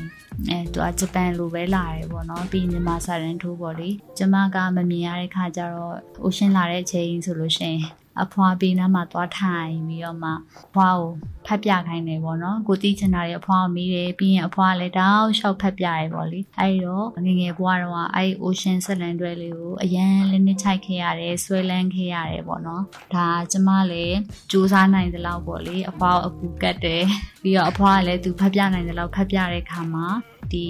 [0.48, 3.88] အဲသူကဂျပန်လိုပဲလာတယ်ပေါ့နော်ပြီးမြန်မာစာရန်ထိုးပေါ့လေ
[4.18, 10.30] ကျမကမမြင်ရတဲ့ခါကျတော့ ocean လာတဲ့အချိန်ဆိုလို့ရှိရင် အဖွားပေးနားမှာသွားထိုင်ပြီးတော့မှ
[10.66, 11.11] အဖွားကို
[11.46, 22.82] ဖတ်ပြခိုင်းတယ်ပေါ့နော်ကိုတိချင်တာတွေအဖွားကိုမိတယ်ပြီးရင်အဖွားလည်းတောက်လျှောက်ဖတ်ပြရဲပေါ့လေအဲဒီတော့ငငယ်ဘွားတော့အဲဒီ ocean ဆက်လန်တွဲလေးကိုအရန်လည်းနှစ်ချိုက်ခဲ့ရတယ်ဆွဲလန်းခဲ့ရတယ်ပေါ့နော်
[23.14, 24.18] ဒါကျမလည်း
[24.50, 27.04] စူးစမ်းနိုင်တဲ့လောက်ပေါ့လေအဖွားကိုအကူကတ်တယ်
[27.42, 30.06] ပြီးတော့အဖွားကလည်းသူဖတ်ပြနိုင်တဲ့လောက်ဖတ်ပြတဲ့ခါမှာ
[30.52, 30.66] ဒီ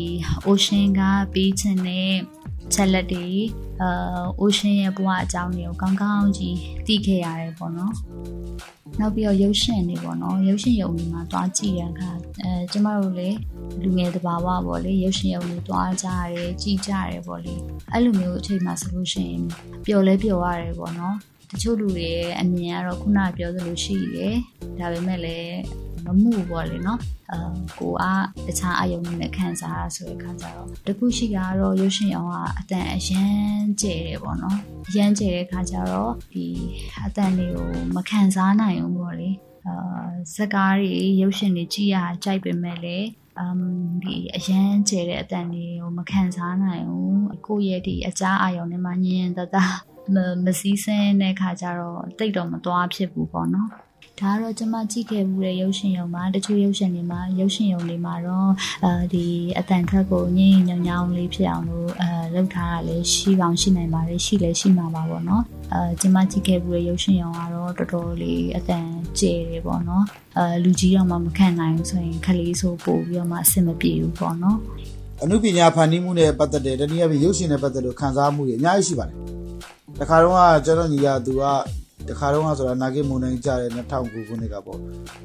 [0.46, 1.00] ocean က
[1.32, 2.12] ပြီးချင်တဲ့
[2.74, 3.28] ချက်လက်တွေ
[3.82, 6.56] အာ ocean ရဲ့ဘဝအကြောင်းတွေကိုကောင်းကောင်းကြီး
[6.86, 7.94] သိခဲ့ရတယ်ပေါ့နော်
[9.00, 12.10] နောက်ပြီးတော့ရုပ်ရှင်တွေပေါ့နော်ရုပ်ရှင်ရုံတွေမှာတွားကြည့်ရခါ
[12.42, 13.28] အဲကျမတို့လေ
[13.82, 17.54] လူငယ်တဘာဝပေါ့လေရုပ်ရှင်ရုံတွေတွားကြရတယ်ကြည့်ကြရတယ်ပေါ့လေ
[17.92, 19.44] အဲ့လိုမျိုးအချိန်မှာဆိုလို့ရှိရင်
[19.86, 21.16] ပျော်လဲပျော်ရတယ်ပေါ့နော်
[21.50, 24.36] တချို့လူတွေရဲ့အမြင်ကတော့ခုနပြောသလိုရှိတယ်
[24.78, 25.58] ဒါပေမဲ့လည်း
[26.10, 27.00] မမှုပေါ့လေနော်
[27.32, 27.38] အာ
[27.78, 28.04] ကိုက
[28.46, 34.58] တခြားအယုံနဲ့ခံစားရဆိုတဲ့ခါကျတော့တခုရှိတာကတော့ရုပ်ရှင်အောင်ကအတန်အရန်ကျဲတယ်ပေါ့နော်
[34.88, 36.46] အရန်ကျဲတဲ့ခါကျတော့ဒီ
[37.04, 39.30] အတန်တွေကိုမခံစားနိုင်ဘူးပေါ့လေ
[39.66, 39.74] အာ
[40.34, 43.08] ဇက်ကားတွေရုပ်ရှင်တွေကြည့်ရကြိုက်ပေမဲ့လည်း
[43.38, 43.60] အမ်
[44.02, 49.56] ဒီအရန်ကျဲတဲ့အတန်တွေကိုမခံစားနိုင်ဘူးကိုယ့်ရဲ့ဒီအကြားအာရုံနဲ့မှညင်တတ
[50.14, 53.70] မမစည်းစင်းတဲ့ခါကျတော့တိတ်တော့မသွားဖြစ်ဘူးပေါ့နော်
[54.20, 58.50] ဒါကတော့ကျွန်မကြည့်ခဲ့မှုတဲ့ရုပ်ရှင်ရုံမှာတချို့ရုပ်ရှင်တွေမှာရုပ်ရှင်ရုံတွေမှာတော့
[58.84, 59.26] အဲဒီ
[59.58, 65.42] အတန်ခက်ကိုညင်ညောင်ညောင်လေးဖြစ်အောင်လို့အဲလုပ်ထားတာလည်းရှိပေါင်းရှိနိုင်ပါတယ်ရှိလည်းရှိမှာပါပေါ့နော်
[65.72, 68.86] အဲကျွန်မကြည့်ခဲ့မှုတဲ့ရုပ်ရှင်ရုံကတော့တော်တော်လေးအတန်
[69.18, 70.04] ကျဲတယ်ပေါ့နော်
[70.38, 74.58] အဲလူကြီးတော့မှမခံနိုင်ဘူးဆိုရင်ခလေးဆိုပို့ပြီးတော့မှအဆင်မပြေဘူးပေါ့နော်
[75.22, 79.16] အမှုပညာဖန်တီးမှုနဲ့ပတ်သက်တဲ့တနည်းအားဖြင့်ရုပ်ရှင်နဲ့ပတ်သက်လို့ခံစားမှုတွေအများကြီးရှိပါတယ်
[80.00, 81.44] တခါတော့ကကျွန်တော်ညီကသူက
[82.10, 84.78] တခါတော့ဆိုတာနာဂိမုန်တိုင်းကြတဲ့2009ခုနှစ်ကပေါ့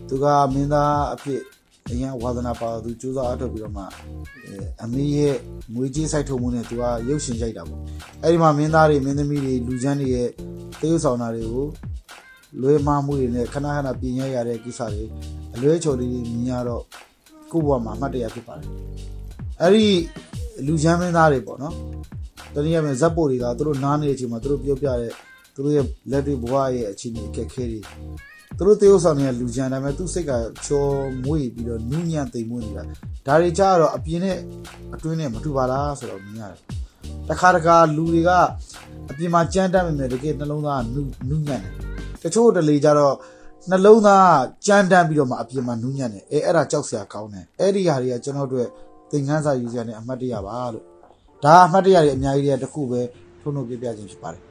[0.10, 1.42] သူကမင်းသားအဖြစ်
[1.90, 3.84] အရင်ဝါသနာပါသူစူးစမ်းအထောက်ပြီးတော့မှ
[4.84, 5.36] အမေရဲ့
[5.74, 7.82] ငွေကြေးစိုက်ထုတ်မှုနဲ့သူကရုပ်ရှင်ရိုက်တာပေါ့
[8.24, 10.30] အဲ့ဒီမှာမင်းသားတွေမင်းသမီးတွေလူချမ်းတွေရဲ့
[10.82, 11.66] တရုပ်ဆောင်တာတွေကို
[12.62, 15.06] လွဲမှားမှုတွေနဲ့ခဏခဏပြင်ရရတဲ့ကိစ္စတွေ
[15.56, 16.84] အလွဲချော်လေးတွေမြင်ရတော့
[17.52, 18.70] ကိုယ့်ဘဝမှာအမှတ်တရဖြစ်ပါတယ်
[19.62, 19.88] အဲ့ဒီ
[20.68, 21.76] လူချမ်းမင်းသားတွေပေါ့နော်
[22.54, 25.12] တနည်းအားဖြင့်ဇက်ပိုတွေကသူတို့နားနေတဲ့အချိန်မှာသူတို့ပြောပြတဲ့
[25.56, 27.80] သူတို့ရဲ့လက်တွေ့ဘဝရဲ့အခြေအနေအခက်ခဲတွေ
[28.58, 30.32] သူတို့တေးဥဆောင်နေတဲ့လူချမ်းဒါပေမဲ့သူ့စိတ်က
[30.66, 30.96] ချော်
[31.26, 32.84] မွေ့ပြီးတော့နူးညံ့သိမ်မွေ့နေတာ
[33.28, 34.38] ဒါတွေကြတော့အပြင်းနဲ့
[34.96, 36.60] အတွင်းနဲ့မတူပါလားဆိုတော့မြင်ရတယ်
[37.30, 38.30] တခါတခါလူတွေက
[39.10, 41.72] အပြင်မှာကြမ်းတမ်းမိမယ်တကယ်နှလုံးသားနူးနူးညံ့တယ်
[42.24, 43.16] တချို့တလေကြတော့
[43.70, 44.36] နှလုံးသား
[44.68, 48.68] ကြမ်းတမ်းပြီးတော့မှအပြင်မှာနူးညံ့တယ်အဲအဲ့ဒါကြောက်စရာကောင်းတယ်အဲ့ဒီဟာတွေကကျွန်တော်တို့
[49.12, 50.86] သင်ခန်းစာယူစရာနဲ့အမှတ်တရပါလို့
[51.44, 53.02] ဒါအမှတ်တရတွေအများကြီးတွေတခုပဲ
[53.42, 54.45] ထုံးထုံးပြပြခြင်းဖြစ်ပါတယ်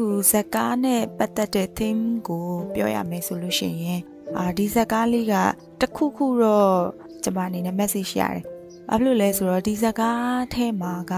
[0.00, 2.44] ခုဇက်ကားနဲ့ပတ်သက်တဲ့ theme ကို
[2.74, 4.00] ပြောရမယ်ဆိုလို့ရှိရင်
[4.38, 5.34] အာဒီဇက်ကားလေးက
[5.80, 6.76] တခုခုတော့
[7.22, 8.44] ကျွန်မအနေနဲ့ message ရတယ်
[8.88, 11.14] ဘာဖြစ်လို့လဲဆိုတော့ဒီဇကားထဲမှာက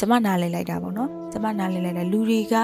[0.00, 2.56] ကျမနားလေလိုက်တာပေါ့နော်ကျမနားလေလိုက်တာလူတွေက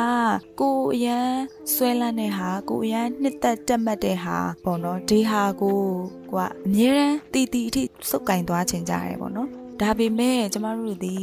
[0.61, 1.31] ကိုအရန်
[1.75, 5.79] ဆွဲလန်းတဲ့ဟာကိုအရန်နှစ်သက်တက်မှတ်တဲ့ဟာပေါ့နော်ဒီဟာကို
[6.33, 11.16] ကွာအမြဲတမ်းတီတီအထိစုပ်ကင်သွားခြင်းကြရတယ်ပေါ့နော် ဒါပေမဲ့ကျမတို့ဒီ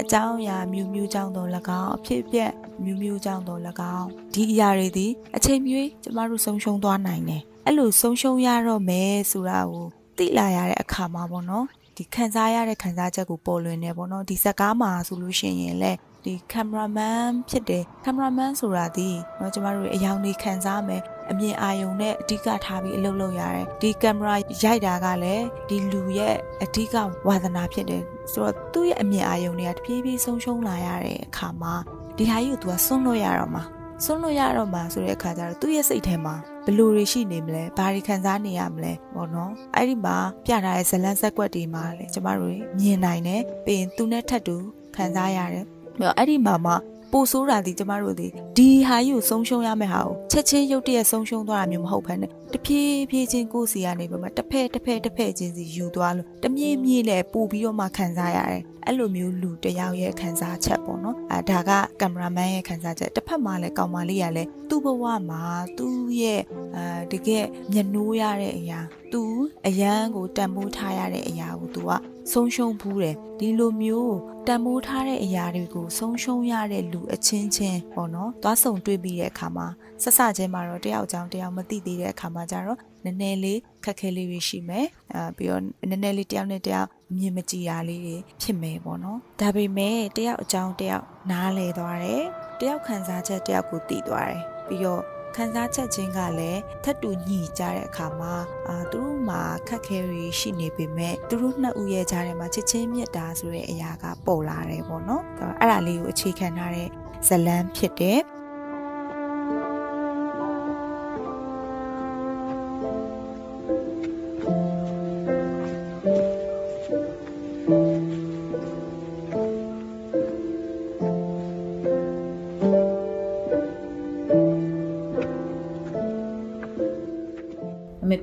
[0.00, 1.48] အကြောင်းအရာမျိုးမျိုးကြောင့်တော့၎
[1.80, 2.52] င်းအဖြစ်အပျက်
[2.84, 3.60] မျိုးမျိုးကြောင့်တော့၎
[3.96, 5.06] င်းဒီအရာတွေဒီ
[5.36, 9.86] အချိန်မျိုးကျမတို့ဆုံးရှုံးသွားနိုင်တယ်အဲ့လိုဆုံးရှုံးရတော့မယ်ဆိုတာကို
[10.18, 11.66] သိလာရတဲ့အခါမှာပေါ့နော်
[11.96, 26.95] ဒီခံစားရတဲ့ခံစားချက်ကိုပေါ်လွင်နေပေါ့နော်ဒီဇက်ကားမှာဆိုလို့ရှိရင်လည်းဒီကင်မရာမန်ဖြစ်တယ်ကင်မရာမန်ဆိုတာဒီเนาะကျမတို့အယောင်တွေခံစားမယ် အမြင်အာရုံနဲ့အဓိကထားပြီးအလုပ်လုပ်ရတယ်ဒီကင်မရာရိုက်တာကလည်းဒီလူရဲ့အဓိက
[27.27, 31.73] ဝါသနာဖြစ်တယ်ဆိုတော့သူ့ရဲ့အမြင်အာရုံတွေကတဖြည်းဖြည်းဆုံးရှုံးလာရတဲ့အခါမှာ
[32.17, 33.63] ဒီဟာကြီးကို तू ကစွန့်လို့ရတော့မှာ
[34.03, 44.55] စွန့်လို့ရတော့မှာဆိုတဲ့အခါကျတော့သူ့ရဲ့စိတ်ထဲမှာဘယ်လိုတွေရှိနေမလဲဘာတွေခံစားနေရမလဲပေါ့နော်အဲ့ဒီမှာပြထားတဲ့ဇလန်းဆက်ကွက်တွေမှာလေကျမတို့မြင်နိုင်တယ်ပြီးရင်သူနဲ့ထပ်တူ
[44.95, 45.65] ခံစားရတယ်
[45.97, 46.73] ပြီးတော့အဲ့ဒီမှာမှ
[47.13, 65.41] ပိုဆိုးတာဒီကျမတို့ဒီဒီဟာကြီးကိုဆုံးရှုံးရမယ့်ဟာကိုချက်ချင်းရုတ်တရက်ဆုံးရှုံးသွားတာမျိုးမဟုတ်ဘဲနဲ့တဖြည်းဖြည်းချင်းကိုယ်စီကနေပြီးမှတစ်ဖက်တစ်ဖက်တစ်ဖက်ချင်းစီယူသွားလို့တမြင့်မြင့်နဲ့ပို့ပြီးတော့မှခံစားရတယ်အဲ့လိုမျိုးလူတယောက်ရဲ့ခံစားချက်ပေါ့နော်အဲဒါကကင်မရာမန်ရဲ့ခံစားချက်တစ်ဖက်မှာလည်းကောင်မလေးကလည်းသူ့ဘဝမှာ
[65.77, 66.41] သူ့ရဲ့
[66.75, 68.79] အဲတကယ်မျက်နှိုးရတဲ့အရာ
[69.13, 69.23] သူ
[69.67, 71.91] အရန်ကိုတန်ဖိုးထားရတဲ့အရာကိုသူက
[72.31, 74.15] ဆုံးရှုံးဘူးတယ်ဒီလိုမျိုး
[74.47, 79.67] တန်မိုးထားတဲ့အရာတွေကိုဆုံးရှုံးရတဲ့လူအချင်းချင်းပေါ့နော်သွားဆုံတွေ့ပြီးတဲ့အခါမှာ
[80.03, 86.87] ဆက်ဆချင်းမှာတော့တယောက်ကြောင်တယောက်မသိသေးတဲ့အခါမှာကျတော့နည်းနည်းလေးခက်ခဲလေးတွေရှိမယ်အာပြီးတော့နည်းနည်းလေးတယောက်နဲ့တယောက်
[87.17, 92.23] မြင်မကြည်တာလေးတွေဖြစ်မယ်ပေါ့နော်ဒါပေမဲ့တယောက်အကြောင်းတယောက်နားလဲသွားတယ်
[92.59, 95.03] တယောက်ခံစားချက်တယောက်ကိုသိသွားတယ်ပြီးတော့
[95.35, 98.33] ခံစားချက်ချင်းကလည်းထပ်တူညီကြတဲ့အခါမှာ
[98.69, 105.23] အာသူတို့မှာခက်ခဲတွေရှိနေပေမဲ့သူတို့နှစ်ဦးရဲ့ကြားထဲမှာချစ်ချင်းမြတ်တာဆိုတဲ့အရာကပေါ်လာတယ်ပေါ့နော်
[105.59, 106.89] အဲ့ဒါလေးကိုအခြေခံထားတဲ့
[107.27, 108.01] ဇလန်းဖြစ်တ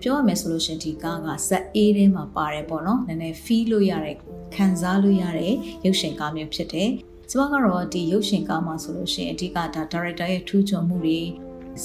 [0.02, 4.16] ပြောရမယ်ဆိုလို့ရှင်ဒီကားကဇက်အေးထဲမှာပါတယ်ပေါ့နော်နည်းနည်း feel လို့ရတဲ့
[4.54, 6.90] ခံစားလို့ရတဲ့ရုပ်ရှင်ကားမျိုးဖြစ်တယ်
[7.30, 11.20] ကျမကတော့ဒီရုပ်ရှင်ကားမှာဆိုလို့ရှင်အဓိကဒါ director ရဲ့ထူးချွန်မှုတွေ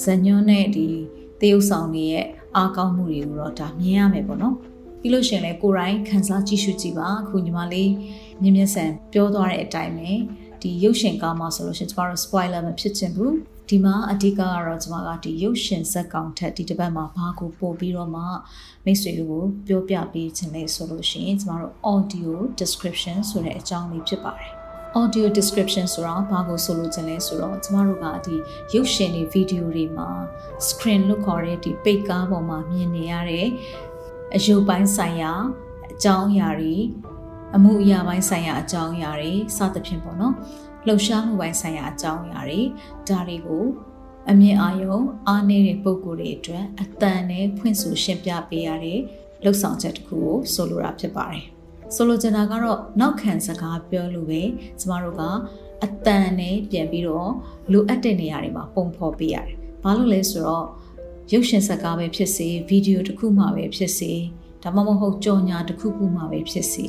[0.02, 0.86] ဇညွန်းနဲ့ဒီ
[1.40, 4.54] သရုပ်ဆောင်တွေရဲ့အားကောင်းမှုတွေကိုတော့ဒါမြင်ရမယ်ပေါ့နော်
[5.00, 7.90] ပြီးလို့ရှင်လဲကိုရိုင်းခန်းစားကြည့်ရှုကြည့်ပါအခုညီမလေး
[8.40, 10.10] မြင်မြင်ဆန်ပြောသွားတဲ့အတိုင်းပဲ
[10.62, 13.34] ဒီရုပ်ရှင်ကားမှာဆိုလို့ရှင်ကျမတို့ spoiler မဖြစ်ချင်ဘူး
[13.68, 18.22] ဒီမှာအဓိကကတော့ကျွန်မကဒီရုပ်ရှင်ဇက်ကောင်ထက်ဒီတစ်ပတ်မှာဘာကိုပို့ပြီးတော့မှ
[18.84, 24.52] မိတ်ဆွေတို့ကိုပြောပြပေးခြင်းလဲဆိုလို့ရှိရင်ကျွန်တော်တို့ audio description ဆိုတဲ့အကြောင်းလေးဖြစ်ပါတယ်
[25.00, 28.34] audio description ဆိုတာဘာကိုဆိုလို့ခြင်းလဲဆိုတော့ကျမတို့ကဒီ
[28.74, 30.08] ရုပ်ရှင်တွေဗီဒီယိုတွေမှာ
[30.68, 33.46] screen လို့ခေါ်တဲ့ဒီပိတ်ကားပေါ်မှာမြင်နေရတဲ့
[34.34, 35.32] အယုတ်ပိုင်းဆိုင်ရာ
[35.92, 36.76] အကြောင်းအရာတွေ
[37.56, 40.34] အမှုအရာပိုင်းဆိုင်ရာအကြောင်းအရာတွေစသဖြင့်ပေါ့နော်
[40.86, 42.60] လှုပ်ရှားမှုပိုင်းဆိုင်ရာအကြောင်းအရာတွေ
[43.08, 43.64] ဒါတွေကို
[44.30, 49.00] အမြင့်အာရုံအားနည်းတဲ့ပုံကိုယ်တွေအတွက်အတန်နဲ့ဖွင့်ဆိုရှင်းပြပေးရတဲ့
[49.44, 51.44] လှုပ်ဆောင်ချက်တစ်ခုကိုဆိုလိုတာဖြစ်ပါတယ်။
[51.94, 54.42] ဆိုလိုချင်တာကတော့နောက်ခံစကားပြောလို့ပဲ
[54.80, 55.22] ကျမတို့က
[55.84, 57.32] အတန်နဲ့ပြန်ပြီးတော့
[57.72, 60.66] လိုအပ်တဲ့နေရာတွေမှာပုံဖော်ပေးရတယ်။ဘာလို့လဲဆိုတော့
[61.32, 64.12] ရုပ်ရှင်စကားပဲဖြစ်စေဗီဒီယိုတစ်ခုမှပဲဖြစ်စေ
[64.62, 66.84] ဒါမှမဟုတ်ကြော်ညာတစ်ခုခုမှပဲဖြစ်စေ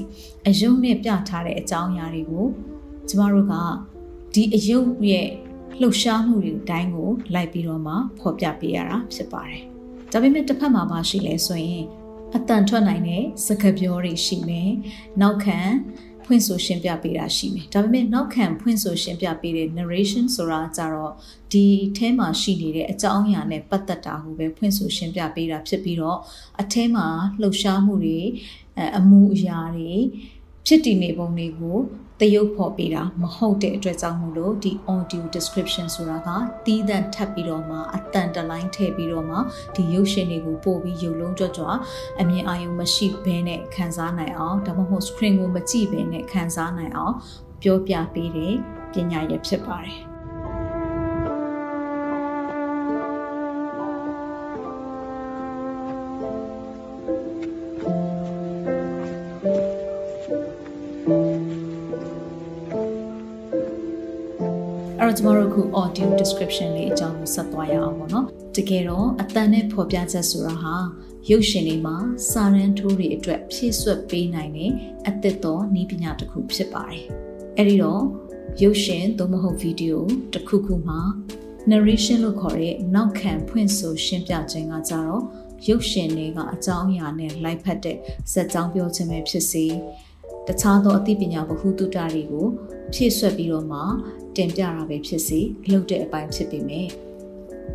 [0.47, 2.47] အယုံနဲ့ပြထားတဲ့အကြောင်းအရာတွေကို
[3.09, 3.53] ကျမတို့က
[4.33, 5.29] ဒီအယုတ်ရဲ့
[5.81, 9.61] လှုပ်ရှားမှုတွေတိုင်းကိုလိုက်ပြီးတော့မှဖော်ပြပေးရတာဖြစ်ပါတယ်။
[10.11, 11.83] ဒါပေမဲ့တစ်ဖက်မှာပါရှိလဲဆိုရင်
[12.35, 14.71] အတန်ထွက်နိုင်တဲ့စကားပြောတွေရှိမယ်။
[15.21, 15.59] နောက်ခံ
[16.25, 21.13] ဖွင့်ဆိုရှင်းပြပေးတာရှိမယ်။ဒါပေမဲ့နောက်ခံဖွင့်ဆိုရှင်းပြပေးတဲ့ narration ဆိုတာကြတော့
[21.53, 26.19] ဒီအဲမှာရှိနေတဲ့အကြောင်းအရာနဲ့ပတ်သက်တာကိုပဲဖွင့်ဆိုရှင်းပြပေးတာဖြစ်ပြီးတော့
[26.61, 27.07] အထဲမှာ
[27.41, 28.19] လှုပ်ရှားမှုတွေ
[28.97, 29.93] အမှုအရာတွေ
[30.67, 31.77] ဖြစ်တည်နေပုံတွေကို
[32.21, 36.29] တရုပ်ဖော်ပေးတာမဟုတ်တဲ့အတွက်ကြောင့်မို့လို့ဒီ audio description ဆိုတာက
[36.65, 39.37] တီးသန့်ထပ်ပြီးတော့မှအတန်တလိုင်းထည့်ပြီးတော့မှ
[39.75, 41.67] ဒီရုပ်ရှင်တွေကိုပို့ပြီးရုပ်လုံးကြွကြွ
[42.19, 47.15] အမြင်အာရုံမရှိဘဲနဲ့ခန်းစားနိုင်အောင်ဒါမှမဟုတ် screen ကိုမကြည့်ဘဲနဲ့ခန်းစားနိုင်အောင်
[47.61, 48.53] ပြောပြပေးတဲ့
[48.93, 50.06] ပညာရဖြစ်ပါတယ်
[65.17, 70.75] ကျမတို့ခု audio description လေးအကြောင်းကိုဆက်သွားရအောင်ပေါ့နော်တကယ်တော့အတန်နဲ့ဖော်ပြချက်ဆိုတာဟာ
[71.29, 71.97] ရုပ်ရှင်တွေမှာ
[72.31, 74.71] စာရန်ထိုးတွေအတွက်ဖြည့်ဆွတ်ပေးနိုင်တဲ့
[75.07, 77.03] အသစ်သောနည်းပညာတစ်ခုဖြစ်ပါတယ်။
[77.57, 78.03] အဲဒီတော့
[78.61, 80.03] ရုပ်ရှင်သို့မဟုတ်ဗီဒီယို
[80.33, 81.01] တစ်ခုခုမှာ
[81.71, 85.23] narration လို့ခေါ်တဲ့နောက်ခံဖွင့်ဆိုရှင်းပြခြင်းကကြတော့
[85.67, 87.97] ရုပ်ရှင်တွေကအကြောင်းအရာနဲ့လိုက်ဖက်တဲ့
[88.31, 89.65] ဇာတ်ကြောင်းပြောခြင်းပဲဖြစ်စေ
[90.47, 92.47] တခြားသောအသိပညာဗဟုသုတတွေကို
[92.93, 93.79] ဖြည့်ဆွတ်ပြီးတော့မှ
[94.35, 95.39] တင်ပြတာပဲဖြစ်စေ
[95.71, 96.87] လုပ်တဲ့အပိုင်းဖြစ်ပေမဲ့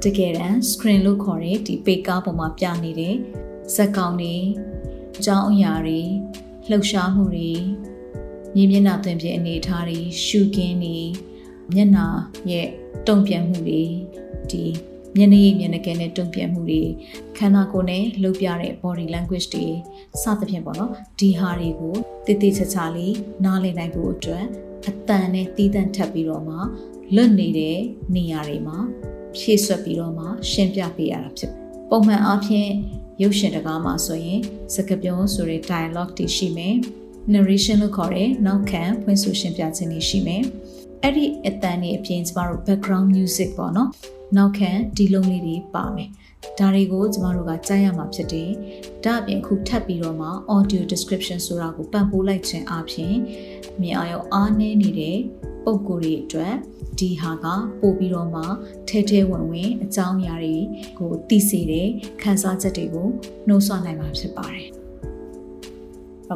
[0.03, 3.17] တကယ်တမ်း screen လို့ခေါ်တဲ့ဒီ page ကားပေါ်မှာပြနေတဲ့
[3.75, 4.37] ဇက်ကောင်တွေ
[5.19, 6.01] အကြောင်းအရာတွေ
[6.71, 7.53] လှုပ်ရှားမှုတွေ
[8.55, 10.99] မြင်မျက်နှာသွင်းပြအနေအထားတွေရှုခင်းတွေ
[11.75, 12.07] မျက်နှာ
[12.51, 12.69] ရဲ့
[13.07, 13.83] တုံ့ပြန်မှုတွေ
[14.51, 14.65] ဒီ
[15.17, 16.83] မျက်နှာရည်မျက်နှာကဲနဲ့တုံ့ပြန်မှုတွေ
[17.39, 19.67] ခန္ဓာကိုယ်နဲ့လှုပ်ပြတဲ့ body language တွေ
[20.23, 21.95] စသဖြင့်ပေါ့နော်ဒီဟာတွေကို
[22.27, 24.45] တည်တည်ချာချာလေးနားလည်နိုင်ဖို့အတွက်
[24.89, 26.57] အတန်နဲ့တီးတန့်ထပ်ပြီးတော့မှ
[27.15, 27.79] လွတ်နေတဲ့
[28.15, 28.79] နေရာတွေမှာ
[29.37, 31.51] ဖြည့်ဆွတ်ပြီးတော့မှရှင်းပြပေးရတာဖြစ်
[31.91, 32.71] ပုံမှန်အားဖြင့်
[33.23, 34.41] ရုပ်ရှင်တကားမှာဆိုရင်
[34.75, 36.77] စကားပြောဆိုတဲ့ dialogue တွေရှိမယ်
[37.33, 40.43] narration လို့ခေါ်တဲ့နောက်ခံဖွင့်ဆိုရှင်းပြခြင်းတွေရှိမယ်
[41.03, 43.91] အဲ့ဒီအတန်တွေအပြင်ကျမတို့ background music ပေါ့နော်
[44.37, 46.11] နောက်ခံဒီလုံးလေးတွေပါမယ်
[46.59, 48.51] ဒါတွေကိုကျမတို့ကကြားရမှာဖြစ်တယ်။
[49.05, 53.15] ဒါအပြင်ခုထပ်ပြီးတော့မှ audio description ဆိုတာကိုပံ့ပိုးလိုက်ခြင်းအပြင်
[53.81, 55.19] မြင်အောင်အားနည်းနေတဲ့
[55.65, 56.55] ပုံကိုယ်တွေအတွက်
[56.99, 57.47] ဒီဟာက
[57.81, 58.43] ပို့ပြီးတော့မှ
[58.89, 60.57] ထဲထဲဝင်ဝင်အကြောင်းအရာတွေ
[60.99, 61.89] ကိုသိစေတဲ့
[62.23, 63.09] ခန်းစားချက်တွေကို
[63.47, 64.69] နှိုးဆွနိုင်မှာဖြစ်ပါတယ်။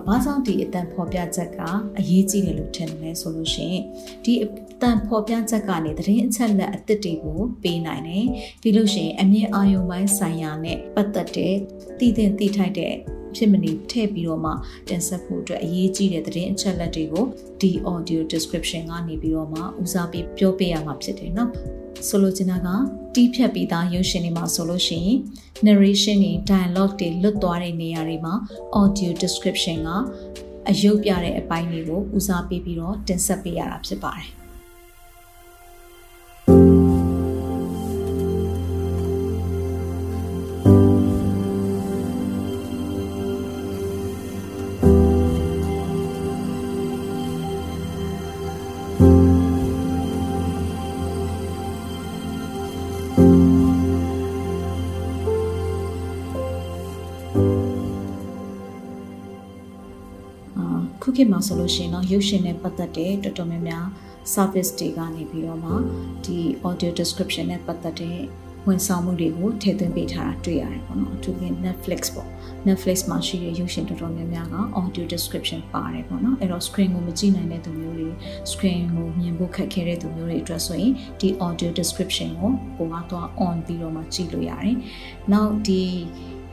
[0.06, 1.60] ဘာကြောင့်ဒီအတန်ဖော်ပြချက်က
[2.00, 3.84] အရေးကြီးတယ်လို့ထင်တယ်လဲဆိုလို့ရှိရင်
[4.24, 4.48] ဒီအ
[4.82, 8.26] တန်ဖော်ပြချက်ကနေသတင်းအချက်လက်အသစ်တွေကိုပေးနိုင်တယ်
[8.62, 11.56] ပြီးလို့ရှိရင်အမြင့်အာရုံပိုင်းဆိုင်ရာနဲ့ပတ်သက်တဲ့
[12.00, 12.94] တည်တဲ့တည်ထိုက်တဲ့
[13.36, 14.52] ဖြစ်မနေထည့်ပြီးတော့မှ
[14.90, 17.26] တင်ဆက်ဖို့အတွက်အရေးကြီးတဲ့သတင်းအချက်လက်တွေကို
[17.62, 21.50] ဒီ audio description ကနေပြီးတော့မှဦးစားပေးပြောပေးရမှာဖြစ်တယ်เนาะ
[22.09, 22.69] ဆိုလိုချင်တာက
[23.15, 25.19] တီးဖြတ်ပြီးသားရုပ်ရှင်တွေမှာဆိုလို့ရှိရင်
[25.67, 28.35] narration တွေ dialogue တွေလွတ်သွားတဲ့နေရာတွေမှာ
[28.81, 29.91] audio description က
[30.71, 34.29] အယုတ်ပြတဲ့အပိုင်းတွေကိုဦးစားပေးပြီးတော့တင်ဆက်ပေးရတာဖြစ်ပါတယ်
[61.09, 63.85] ခုခေတ်မှာဆိုလို့ရှိရင်တော့ရုပ်ရှင်နဲ့ပတ်သက်တဲ့တော်တော်များများ
[64.35, 65.73] service တွေကနေပြီးတော့မှ
[66.25, 66.39] ဒီ
[66.69, 68.19] audio description နဲ့ပတ်သက်တဲ့
[68.67, 72.29] ဝန်ဆောင်မှုတွေကိုထည့်သွင်းပေးထားတာတွေ့ရတယ်ပေါ့နော်အထူးသဖြင့် Netflix ပေါ့
[72.69, 78.11] Netflix မှာရှိတဲ့ရုပ်ရှင်တော်တော်များများက audio description ပါတယ်ပေါ့နော်အဲ့တော့ screen ကိုမကြည့်နိုင်တဲ့သူမျိုးတွေ
[78.53, 84.77] screen ကိုမြင်ဖို့ခက်ခဲတဲ့သူမျိုးတွေအတွက်ဆိုရင်ဒီ audio description ကိုကိုကတော့ on ပြီးတော့မှကြည့်လို့ရတယ်။
[85.33, 85.83] နောက်ဒီ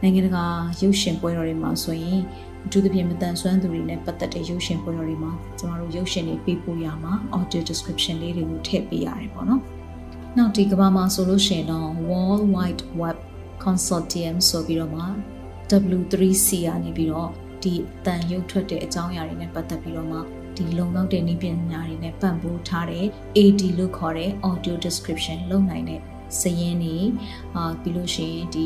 [0.01, 0.45] နိုင်ငံတကာ
[0.81, 2.21] ရုပ်ရှင်ပွဲတော်တွေမှာဆိုရင်
[2.65, 9.61] အထူးသဖြင့်မတန်ဆွမ်းသူတွေနဲ့ပတ်သက်တဲ့ရုပ်ရှင်ပွဲတော်တွေမှာကျမတို့ရုပ်ရှင်တွေပေးပို့ရမှာ audio description လေးတွေကိုထည့်ပေးရတယ်ပေါ့နော်။
[10.37, 13.17] နောက်ဒီကမ္ဘာမှာဆိုလို့ရှိရင်တော့ World Wide Web
[13.63, 15.03] Consortium ဆိုပြီးတော့မှ
[15.99, 17.29] W3C ကနေပြီးတော့
[17.63, 17.73] ဒီ
[18.05, 20.19] တန်ရုပ်ထွက်တဲ့အကြောင်းအရာတွေနဲ့ပတ်သက်ပြီးတော့မှ
[20.57, 23.05] ဒီလုံလောက်တဲ့နည်းပညာတွေနဲ့ပံ့ပိုးထားတဲ့
[23.37, 25.99] AD လို့ခေါ်တဲ့ audio description လုပ်နိုင်တဲ့
[26.41, 26.95] စရင်နေ
[27.55, 28.65] အာပြီးလို့ရှိရင်ဒီ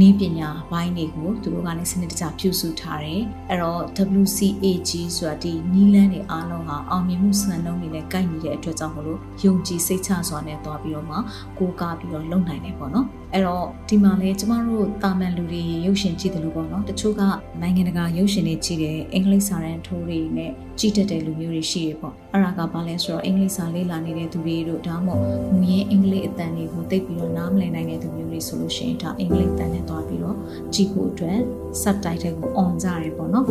[0.00, 3.82] နီးပညာဘိုင်းတွေကိုသူတို့ကနေစနစ်တကျပြုစုထားတယ်အဲ့တော့
[4.20, 11.16] WCAG ဆိုတာဒီနီးလန်းတွေအားလုံးဟာအောင်မြင်မှုစံနှုန်းတွေနဲ့ကိုက်ညီတဲ့အတွက်ကြောင့်မလို့ယုံကြည်စိတ်ချစွာနဲ့တွားပြီးတော့မှ
[11.58, 13.06] ကိုးကားပြီးတော့လုပ်နိုင်တယ်ပေါ့နော်
[13.36, 17.22] အဲ့တော့ဒီမှာလဲကျမတို့တာမန်လူတွေရုပ်ရှင်ကြည့်တယ်လို့ပေါ့နော်တချို့က
[17.62, 30.36] နိုင်ငံတကာရုပ်ရှင်တွေကြည့်တယ်အင်္ဂလိပ်စာတန်းထိုးတွေနဲ့ကြည့်တတ်တဲ့လူမျိုးတွေရှိရပေါ့အဲ့ဒါကဘာလဲဆိုတော့အင်္ဂလိပ်စာလေ့လာနေတဲ့သူတွေတို့ဒါမှမဟုတ်မူရင်းအင်္ဂလိပ်အတန်တွေကိုသိပြီးတော့နားမလည်နိုင်တဲ့သူမျိုးတွေဆိုလို့ရှိရင်ဒါအင်္ဂလိပ်တန်နဲ့တွားပြီးတော့
[30.74, 31.38] ကြည့်ဖို့အတွက်
[31.82, 33.46] subtitle ကို on ကြရတယ်ပေါ့နော်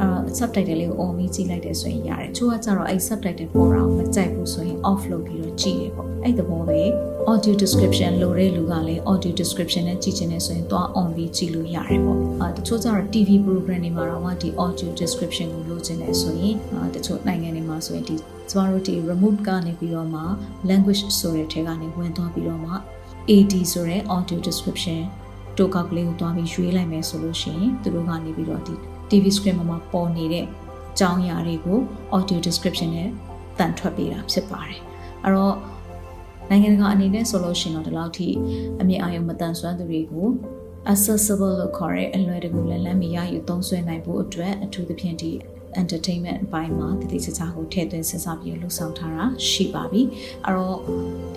[0.00, 6.80] အဲ့ subtitle လေးကို on ပြီးကြည့်လိုက်တယ်ဆိုရင်ရတယ်ချို့ကကြတော့အဲ့ subtitle ပေါ်တာကိုမကြိုက်ဘူးဆိုရင် off လုပ်ပြီးတော့ကြည့်ရပေါ့အဲ့သဘောပဲ
[7.32, 18.16] audio description လိုတဲ့လူကလည်း audio description နဲ့ကြည့်ချင်နေဆိုရင်သွား on ပြီးကြည့်လို့ရတယ်ပေါ့အာတချို့ကျတော့ TV program တွေမှာတော့ဒီ audio description ကိုလိုချင်တယ်ဆိုရင်အာတချို့နိုင်ငံတွေမှာဆိုရင်ဒီ
[18.50, 20.22] ကျမတို့ဒီ remote ကနေပြီးတော့မှ
[20.70, 22.72] language ဆိုတဲ့ထဲကနေဝင်သွားပြီးတော့မှ
[23.30, 25.00] AD ဆိုတဲ့ audio description
[25.58, 28.74] တိုကောက်ကလေးကိုတွားပြီးရွေးလိုက်မယ်ဆိုလို့ရှိရင်သူတို့ကနေပြီးတော့ဒီ
[29.10, 30.48] TV screen မှာပေါ်နေတဲ့အ
[30.98, 31.78] ကြောင်းအရာတွေကို
[32.16, 33.10] audio description နဲ့
[33.58, 34.80] တန်ထွက်ပေးတာဖြစ်ပါတယ်
[35.24, 35.56] အဲ့တော့
[36.50, 38.28] နိုင်ငံတကာအနေနဲ့ဆိုလို့ရှိရင်တော့ဒီလောက်ထိ
[38.80, 40.28] အမြင့်အာရုံမတန်ဆွမ်းသူတွေကို
[40.92, 45.32] accessible လို့ခေါ်တဲ့အလွယ်တကူလက်လန်းမရယူသုံးစွဲနိုင်ဖို့အတွက်အထူးသဖြင့်ဒီ
[45.80, 50.02] entertainment အပိုင်းမှာတတိချာချာကိုထည့်သွင်းစဉ်းစားပြီးလှုပ်ဆောင်ထားတာရှိပါပြီ
[50.44, 50.78] အဲ့တော့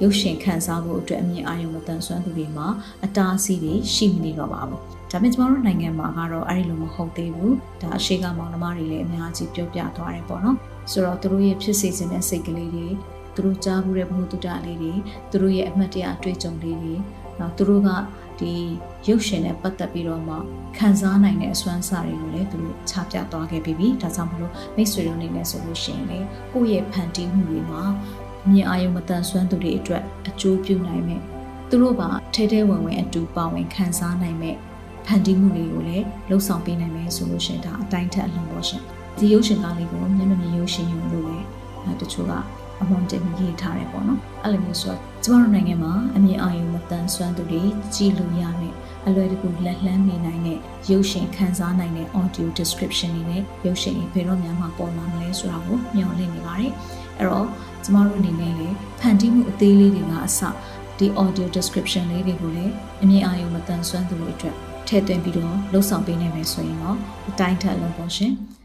[0.02, 2.68] ရုပ်ရှင်ခန်းစားဖို့အတွက်အမြင်အာရုံမတန်ဆွမ်းသူတွေမှာ
[3.06, 4.80] အတားအဆီးတွေရှိမနေတော့ပါဘူး
[5.12, 10.58] ဒါပေမဲ့ကျမတို့နိုင်ငံမှာကတော့အဲ့ဒီလိုမဟုတ်သေးဘူးဒါအရှိကမောင်နှမတွေလည်းအများကြီးပြောပြသွားတယ်ပေါ့နော်
[10.92, 12.88] ဆိုတော့သူတို့ရဲ့ဖြစ်စေခြင်းတဲ့စိတ်ကလေးတွေ
[13.40, 14.94] သူတို့ကြားမှုတဲ့ဘုဟုတုတလေးတွေ
[15.32, 16.96] သူတို့ရဲ့အမှတ်တရအတွေ့အကြုံလေးတွေ
[17.40, 17.90] နောက်သူတို့က
[18.40, 18.54] ဒီ
[19.08, 20.36] ရုပ်ရှင်နဲ့ပတ်သက်ပြီးတော့မှ
[20.78, 26.20] ခံစားနိုင်တဲ့အစွမ်းစားတွေကိုလည်းသူတို့ချပြသွားခဲ့ပြီးပြီဒါကြောင့်မလို့မိတ်ဆွေတို့အနေနဲ့ဆိုလို့ရှိရင်လေ
[26.52, 27.84] ကိုယ့်ရဲ့ဖန်တီးမှုတွေမှာ
[28.52, 31.22] မြင်အာရုံမတန်ဆွမ်းသူတွေအတွက်အကျိုးပြုနိုင်မယ်
[31.70, 34.58] သူတို့ပါထဲထဲဝင်ဝင်အတူပါဝင်ခံစားနိုင်မယ်
[35.06, 38.82] ဖန်တီးမှုတွေကိုလည်းလှုပ်ဆောင်ပေးနိုင်မယ်ဆိုလို့ရှိရင်ဒါအတိုင်းထက်အလွန်ပေါ့ရှင်
[39.18, 41.46] ဒီရုပ်ရှင်ကားလေးကိုမျက်မမြင်ရုပ်ရှင်ရုံလို့လည်း
[42.02, 42.34] တချို့က
[42.82, 47.64] အမွန်တင်ရေးထားတယ်ပေါ့နော်အဲ့လိုမျိုးဆိုတော့ကျမတို့နိုင်ငံမှာအမြင်အာရုံမတန်ဆွမ်းသူတွေ
[47.96, 48.74] ကြည်လို့ရမယ်
[49.08, 50.60] အလွယ်တကူလက်လှမ်းမိနိုင်တဲ့
[50.90, 56.72] ရုပ်ရှင်ခန်းစားနိုင်တဲ့ audio description တွေနဲ့ရုပ်ရှင်တွေဘယ်တော့မှမပေါ်လာမလဲဆိုတာကိုမျှော်လင့်နေပါတယ်
[57.18, 57.48] အဲ့တော့
[57.84, 60.40] ကျမတို့အနေနဲ့လည်းဖန်တီးမှုအသေးလေးတွေကအစ
[60.98, 62.74] ဒီ audio description လေးတွေကိုလည်း
[63.04, 64.56] အမြင်အာရုံမတန်ဆွမ်းသူတွေအတွက်
[64.88, 66.98] ထည့်သွင်းပြီးတော့လှုပ်ဆောင်ပေးနိုင်မယ်ဆိုရင်တော့
[67.30, 68.34] အတိုင်းထက်လုံးပေါ့ရှင်။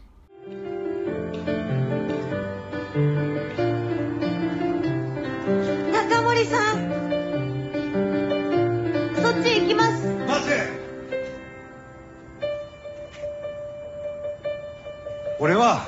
[15.37, 15.85] 俺は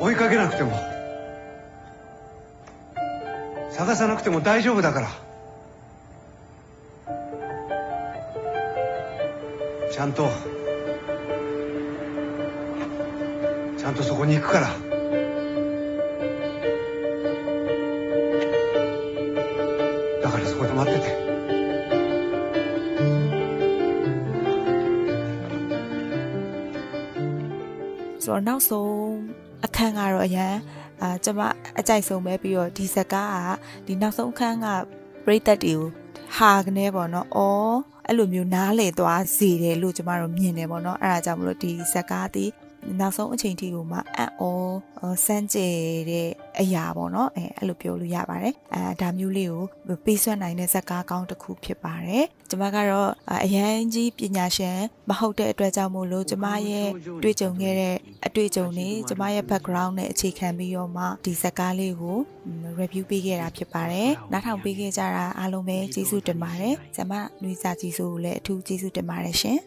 [0.00, 0.72] 追いかけなくても
[3.70, 5.08] 探さなくても大丈夫だから
[9.92, 10.30] ちゃんと
[13.76, 14.68] ちゃんとそこに行くから
[20.22, 21.27] だからそこで待ってて。
[28.28, 28.92] ဆိုတော့နောက်ဆုံး
[29.64, 30.54] အခန်းကတော့အရန်
[31.02, 31.40] အာကျမ
[31.78, 34.66] အကြိုက်ဆုံးပဲပြီးတော့ဒီဇက်ကားကဒီနောက်ဆုံးအခန်းက
[35.24, 35.84] ပရိသတ်တွေကို
[36.36, 37.76] ဟာကနေပေါ့နော်။အော်
[38.06, 42.44] အဲ့လိုမျိုးနားလေသွားစေတယ်လို့ကျမတို့မြင်တယ်ပေါ့နော်။အဲ့ဒါကြောင့်မလို့ဒီဇက်ကားဒီ
[43.00, 44.44] နောက်ဆုံးအချိန်ထိကိုမှအံ့ဩ
[45.26, 45.68] စမ်းကြဲ
[46.10, 46.28] တဲ့
[46.60, 53.10] အရာပေါ့နော်အဲအဲ့လိုပြောလို့ရပါတယ်အဲဒါမျိုးလေးကိုပေးဆွနိုင်တဲ့ဇက်ကားကောင်းတစ်ခုဖြစ်ပါတယ်ကျမကတော့
[53.44, 54.78] အရန်ကြီးပညာရှင်
[55.08, 56.88] မဟုတ်တဲ့အတွက်ကြောင့်မို့လို့ကျမရဲ့
[57.22, 62.18] တွေ့ကြုံခဲ့တဲ့အတွေ့အကြုံတွေကျမရဲ့ background နဲ့အခြေခံပြီးတော့မှဒီဇက်ကားလေးကို
[62.80, 67.12] review ပေးခဲ့တာဖြစ်ပါတယ်နားထောင်ပေးခဲ့ကြတာအားလုံးပဲကျေးဇူးတင်ပါတယ်ကျမ
[67.42, 69.58] နွေစာကြီးစိုးကိုလည်းအထူးကျေးဇူးတင်ပါတယ်ရှင်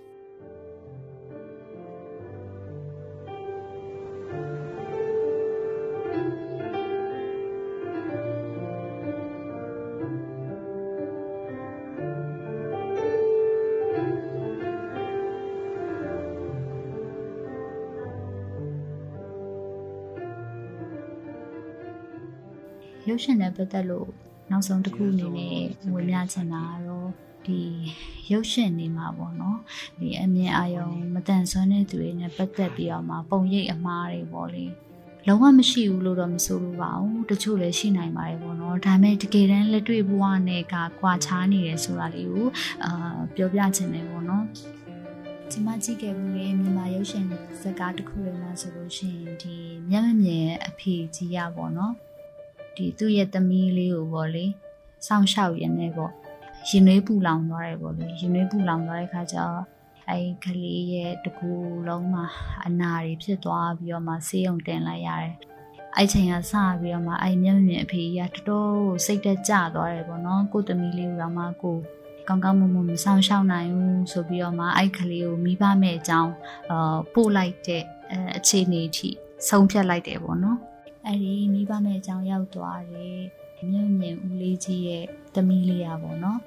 [23.12, 24.09] ရုပ်ရှင်နဲ့ပတ်သက်လို့
[24.51, 25.57] နောက်ဆုံးတစ်ခုအနေနဲ့
[25.93, 27.09] ဝင်ပြချင်တာကတော့
[27.45, 27.59] ဒီ
[28.32, 29.59] ရုပ်ရှင်နေမှာပေါ့နော်
[29.99, 34.66] ဒီအမြင်အာရုံမတန်ဆွမ်းတဲ့သူတွေနဲ့ပတ်သက်ပြီးတော့မှပုံရိပ်အမှားတွေပေါ့လေ
[35.28, 42.47] လုံးဝမရှိဘူးလို့တော့မဆိုလိုပါဘူးတချို့လည်းရှိနိုင်ပါတယ်ပေါ့နော်ဒါပေမဲ့တကယ်တမ်းလက်တွေ့ဘဝနဲ့ကကွာခြားနေတယ်ဆိုတာလေးကို
[42.86, 42.91] အာ
[43.36, 44.45] ပြောပြချင်တယ်ပေါ့နော်
[45.51, 47.26] ကျမကြည့်ခဲ့ဘူးလေမြန်မာရုပ်ရှင်
[47.62, 49.55] ဇာတ်ကားတစ်ခုတွေမှာဆိုလို့ရှိရင်ဒီ
[49.89, 51.93] မျက်မမြင်အဖေကြီးရပေါ့နော်
[52.76, 54.45] ဒီသူ့ရဲ့သမီးလေးကိုပေါ့လေ
[55.07, 56.11] စောင့်ရှောက်ရင်းနဲ့ပေါ့
[56.69, 59.61] ရင်နွေးပူလောင်သွားတယ်ပေါ့လေရင်နွေးပူလောင်သွားတဲ့ခါကျတော့
[60.09, 61.51] အဲ့ကလေးရဲ့တကူ
[61.88, 62.26] လုံးမှာ
[62.65, 65.34] အနာတွေဖြစ်သွားပြီးတော့မှဆေးရုံတင်လိုက်ရတယ်
[65.95, 71.78] အဲ့ချိန်ကစပြီးတော့မှအဲ့မျက်မြင်အဖေကြီးကတော်တော်စိတ်တက်ကြသွားတယ်ပေါ့နော်ကိုသမီးလေးကတော့မှကို
[72.28, 76.32] ကောင်းကောင်းမွန်မွန်မဆောင်ရှောက်နိုင်ဘူးဆိုပြီးတော့မှအဲ့ကလေးကိုမိဘမဲ့အကြောင်း
[76.72, 77.84] အာပို့လိုက်တဲ့
[78.38, 79.09] အခြေအနေအထိ
[79.49, 80.59] ဆုံးဖြတ်လိုက်တယ်ပေါ့နော်
[81.06, 83.22] အဲ့ဒီမိဘနဲ့အကြောင်းရောက်သွားတယ်
[83.72, 86.39] မြင့်မြင့်ဦးလေးကြီးရဲ့သမီးလေးอ่ะပေါ့နော်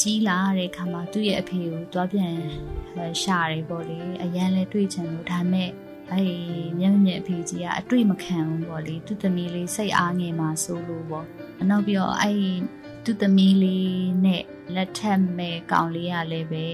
[0.00, 2.34] ကြီးလာတဲ့ခါမှာသူ့ရဲ့အဖေကိုတွားပြန်
[3.22, 5.70] ရှာတယ်ပေါ့လေအရန်လဲတွေ့ချင်လို့ဒါမဲ့
[6.10, 6.32] အဲ့
[6.78, 11.26] မြင့်မြင့်အဖေကြီးကအတွေ့မခံဘူးပေါ့လေသူ့သမီးလေးစိတ်အားငယ်မှဆိုလို့ပေါ့
[11.70, 12.38] နောက်ပြီးတော့အဲ့
[13.04, 13.92] သူ့သမီးလေး
[14.24, 14.42] နဲ့
[14.74, 16.66] လက်ထက်မဲ့ကောင်လေးရလည်းပဲ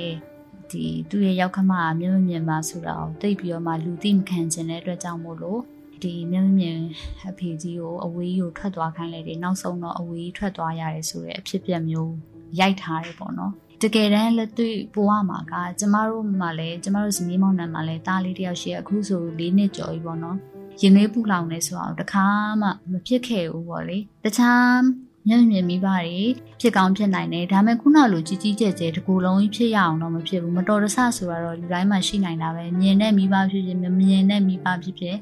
[0.70, 5.60] ဒီသူ့ရဲ့ရောက်ခမမြင့်မြင့်မှဆိုတော့တိတ်ပြီးတော့မှလူသိမခံခြင်းတဲ့အတွက်ကြောင့်မို့လို့
[6.02, 6.84] ဒီမြင်းမြင်း
[7.30, 12.14] အဖေကြီးကိုအဝေးကိုထွက်သွားခိုင်းလိုက်တယ်နောက်ဆုံးတော့အဝေးထွက်သွားရတယ်ဆိုတဲ့အဖြစ်ပြက်မျိုး
[12.60, 20.36] ရိုက်ထားတယ်ပေါ့နော်တကယ်တမ်းလက်တွေ့ဘဝမှာကကျမတို့မှလည်းကျမတို့ဇနီးမောင်နှံမှလည်းတားလေးတယောက်ရှိအခုဆို၄နှစ်ကျော်ပြီပေါ့နော်
[20.80, 22.26] ရင်လေးပူလောင်နေဆိုအောင်တခါ
[22.60, 24.80] မှမဖြစ်ခဲ့ဘူးပေါ့လေတခြား
[25.28, 26.24] မျက်မြင်မိဘတွေ
[26.60, 35.16] ဖြစ်ကောင်းဖြစ်နိုင်တယ်ဒါပေမဲ့ခုနလိုကြီးကြီးကျယ်ကျယ်တကူလုံးကြီးဖြစ်ရအောင်တော့မဖြစ်ဘူးမတော်တဆဆိုတော့လူတိုင်းမှာရှိနိုင်တာပဲမြင်တဲ့မိဘဖြစ်ဖြစ်မမြင်တဲ့မိဘဖြစ်ဖြစ်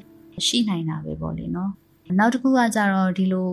[0.47, 1.71] ရှိနိုင်တာပဲပေါ့လေနော်
[2.17, 3.49] နောက်တစ်ခုကကြတော့ဒီလို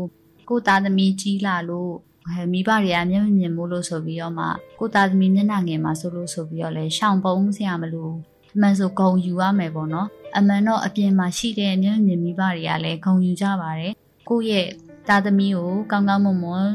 [0.49, 1.93] ကိုသားသမီးကြီးလာလို့
[2.33, 4.47] ဟဲမိဘတွေကမျက်မမြင်မို့လို့ဆိုပြီးတော့မှ
[4.79, 8.11] ကိုသားသမီးမျက်နှာငယ်မှာဆိုလို့ဆိုပြီးတော့လဲရှောင်ပုံးစရာမလို
[8.55, 10.09] အမှန်ဆိုဂုံယူရမယ်ပေါ့နော်
[10.39, 13.93] အမှန်တော့အပြင်မှာရှိတဲ့မျက်မြင်မိဘတွေကလည်းဂုံယူကြပါတယ်
[14.29, 14.69] ကိုယ့်ရဲ့
[15.09, 16.67] သားသမီးကိုကောင်းကောင်းမွန်မွန်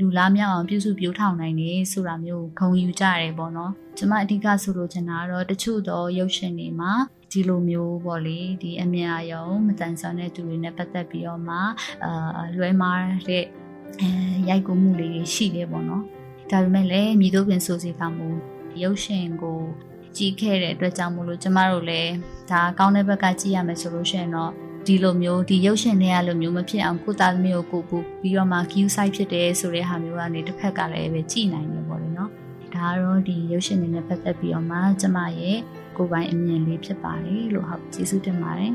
[0.00, 6.92] လူလားမြောက်အောင်ပြုစုပြောထောင်နိုင်နေဆိုတာမျိုးဂုံယူကြရတယ်ပေါ့နော်ကျွန်မအဓိကဆိုလိုချင်တာကတော့တချို့သောရုပ်ရှင်တွေမှာ
[7.32, 11.56] ဒီလိုမျိုးပေါ့လေဒီအမြင်အာရုံမတန်ဆွမ်းတဲ့သူတွေနဲ့ပတ်သက်ပြီးတော့မှ
[12.04, 13.44] အာလွဲမားတဲ့
[14.00, 14.08] အဲ
[14.48, 16.02] ရိုက်ကူးမှုလေးတွေရှိတယ်ပေါ့နော်
[16.50, 18.28] ဒါပေမဲ့လည်းမြေတို့ပင်ဆိုစီကမှု
[18.82, 19.60] ရုပ်ရှင်ကို
[20.16, 22.12] ကြည့်ခဲ့တဲ့အတွက်ကြောင့်မို့လို့ကျမတို့လည်း
[22.50, 24.52] ဒါကောင်းတဲ့ဘက်ကကြည့်ရမယ်ဆိုလို့ရှိရင်တော့
[24.86, 32.30] ဒီလိုမျိုးဒီရုပ်ရှင်တွေကလိုမျိုးမဖြစ်အောင်ကိုသားသမီးကိုကိုပူပြီးတော့မှ queue site ဖြစ်တယ်ဆိုတဲ့ဟာမျိုးကနေတစ်ဖက်ကလည်းပဲကြည်နိုင်တယ်ပေါ့လေနော်
[32.74, 35.58] ဒါကတော့ဒီရုပ်ရှင်တွေနဲ့ပတ်သက်ပြီးတော့မှကျမရဲ့
[36.02, 38.72] ကိုယ်ပိုင်အမြင်လေးဖြစ်ပါတယ်လို့ဟုတ်ကျေးဇူးတင်ပါတယ်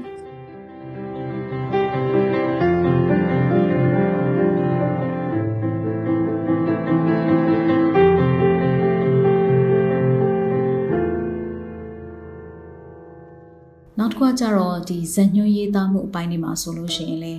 [13.97, 17.33] နောက်တစ်ခုကကြတော့ဒီဇညွှန်းရေးသားမှုအပိုင်းတွေမှာဆိုလို့ရှိရင်လေ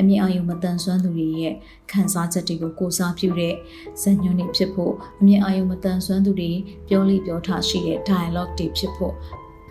[0.00, 1.54] အမြင့်အာရုံမတန်ဆွမ်းသူတွေရဲ့
[1.92, 3.54] ခံစားချက်တွေကိုကိုစားပြုတဲ့
[4.02, 6.52] ဇညွှန်းတွေဖြစ်ဖို့အမြင့်အာရုံမတန်ဆွမ်းသူတွေ
[6.88, 9.14] ပြောလိပြောထားရှိတဲ့ dialogue တွေဖြစ်ဖို့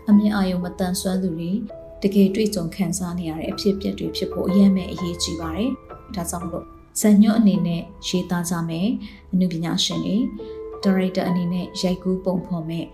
[0.10, 1.52] အမြင့်အာရုံမတန်ဆွမ်းသူတွေ
[2.04, 5.72] တကယ်တွေ့ကြုံခံစားနေရတဲ့အဖြစ်အပျက်တွေဖြစ်ဖို့အရင်မဲ့အရေးကြီးပါတယ်။
[6.16, 6.66] ဒါကြောင့်မလို့
[7.02, 8.90] ဇညွှန်းအနေနဲ့ရေးသားကြမယ်
[9.34, 10.18] အနုပညာရှင်တွေ
[10.84, 12.86] ဒါရိုက်တာအနေနဲ့ရိုက်ကူးပုံဖော်မဲ့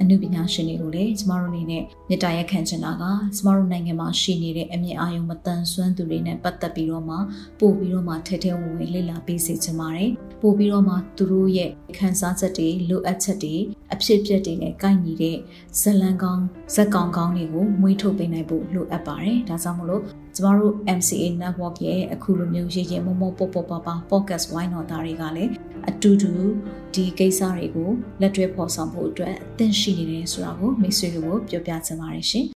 [0.00, 3.04] အမှုပညာရှင်တွေကိုလည်းကျမတို့အနေနဲ့မေတ္တာရက်ခံချင်တာက
[3.36, 7.16] ကျမတို့နိုင်ငံမှာရှိနေတဲ့အမြင့်အာရုံမတန်ဆွမ်းသူတွေနဲ့ပတ်သက်ပြီးတော့မှ
[7.60, 10.10] ပို့ပြီးတော့မှထဲထဲဝင်ဝင်လေ့လာပေးစေချင်ပါတယ်။
[10.42, 13.54] ပို့ပြီးတော့မှသူတို့ရဲ့ခံစားချက်တွေလိုအပ်ချက်တွေ
[13.92, 15.36] အဖြစ်အပျက်တွေနဲ့ကိုက်ညီတဲ့
[15.80, 16.44] ဇလံကောင်း
[16.74, 20.02] ဇက်ကောင်ကောင်းတွေကိုမွေးထုတ်ပေးနိုင်ဖို့လိုအပ်ပါတယ်။ဒါကြောင့်မလို့
[20.38, 25.50] ကျမတို့ MCA network ရဲ့အခုလိုမျိုးရေရေမောမောပေါပေါပါပါ podcast ဝိုင်းတော်သားတွေကလည်း
[25.88, 26.32] အတူတူ
[26.94, 32.57] ဒီကိစ္စတွေကိုလက်တွဲဖော်ဆောင်ဖို့အတွက်အသင့်ရှိနေတယ်ဆိုတာကိုမိတ်ဆွေတို့ပြောပြချင်ပါတယ်ရှင်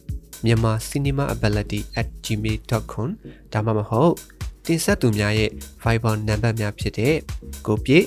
[0.43, 3.07] myanmarcinemaability@gmail.com
[3.53, 4.13] ဒါမှမဟုတ်
[4.65, 5.51] တင်ဆက်သူများရဲ့
[5.83, 7.15] Viber နံပါတ်များဖြစ်တဲ့
[7.65, 8.05] ကိုပြည့်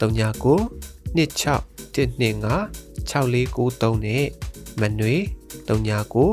[0.00, 0.58] 39
[1.16, 1.60] 26
[1.94, 2.56] 125
[3.10, 4.24] 6493နဲ့
[4.80, 5.16] မနွေ
[5.68, 6.28] 39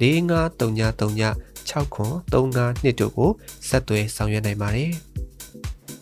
[0.00, 1.34] 453939
[1.68, 3.30] 6352တို့ကို
[3.68, 4.92] ဆက်သွယ်ဆောင်ရွက်နိုင်ပါတယ်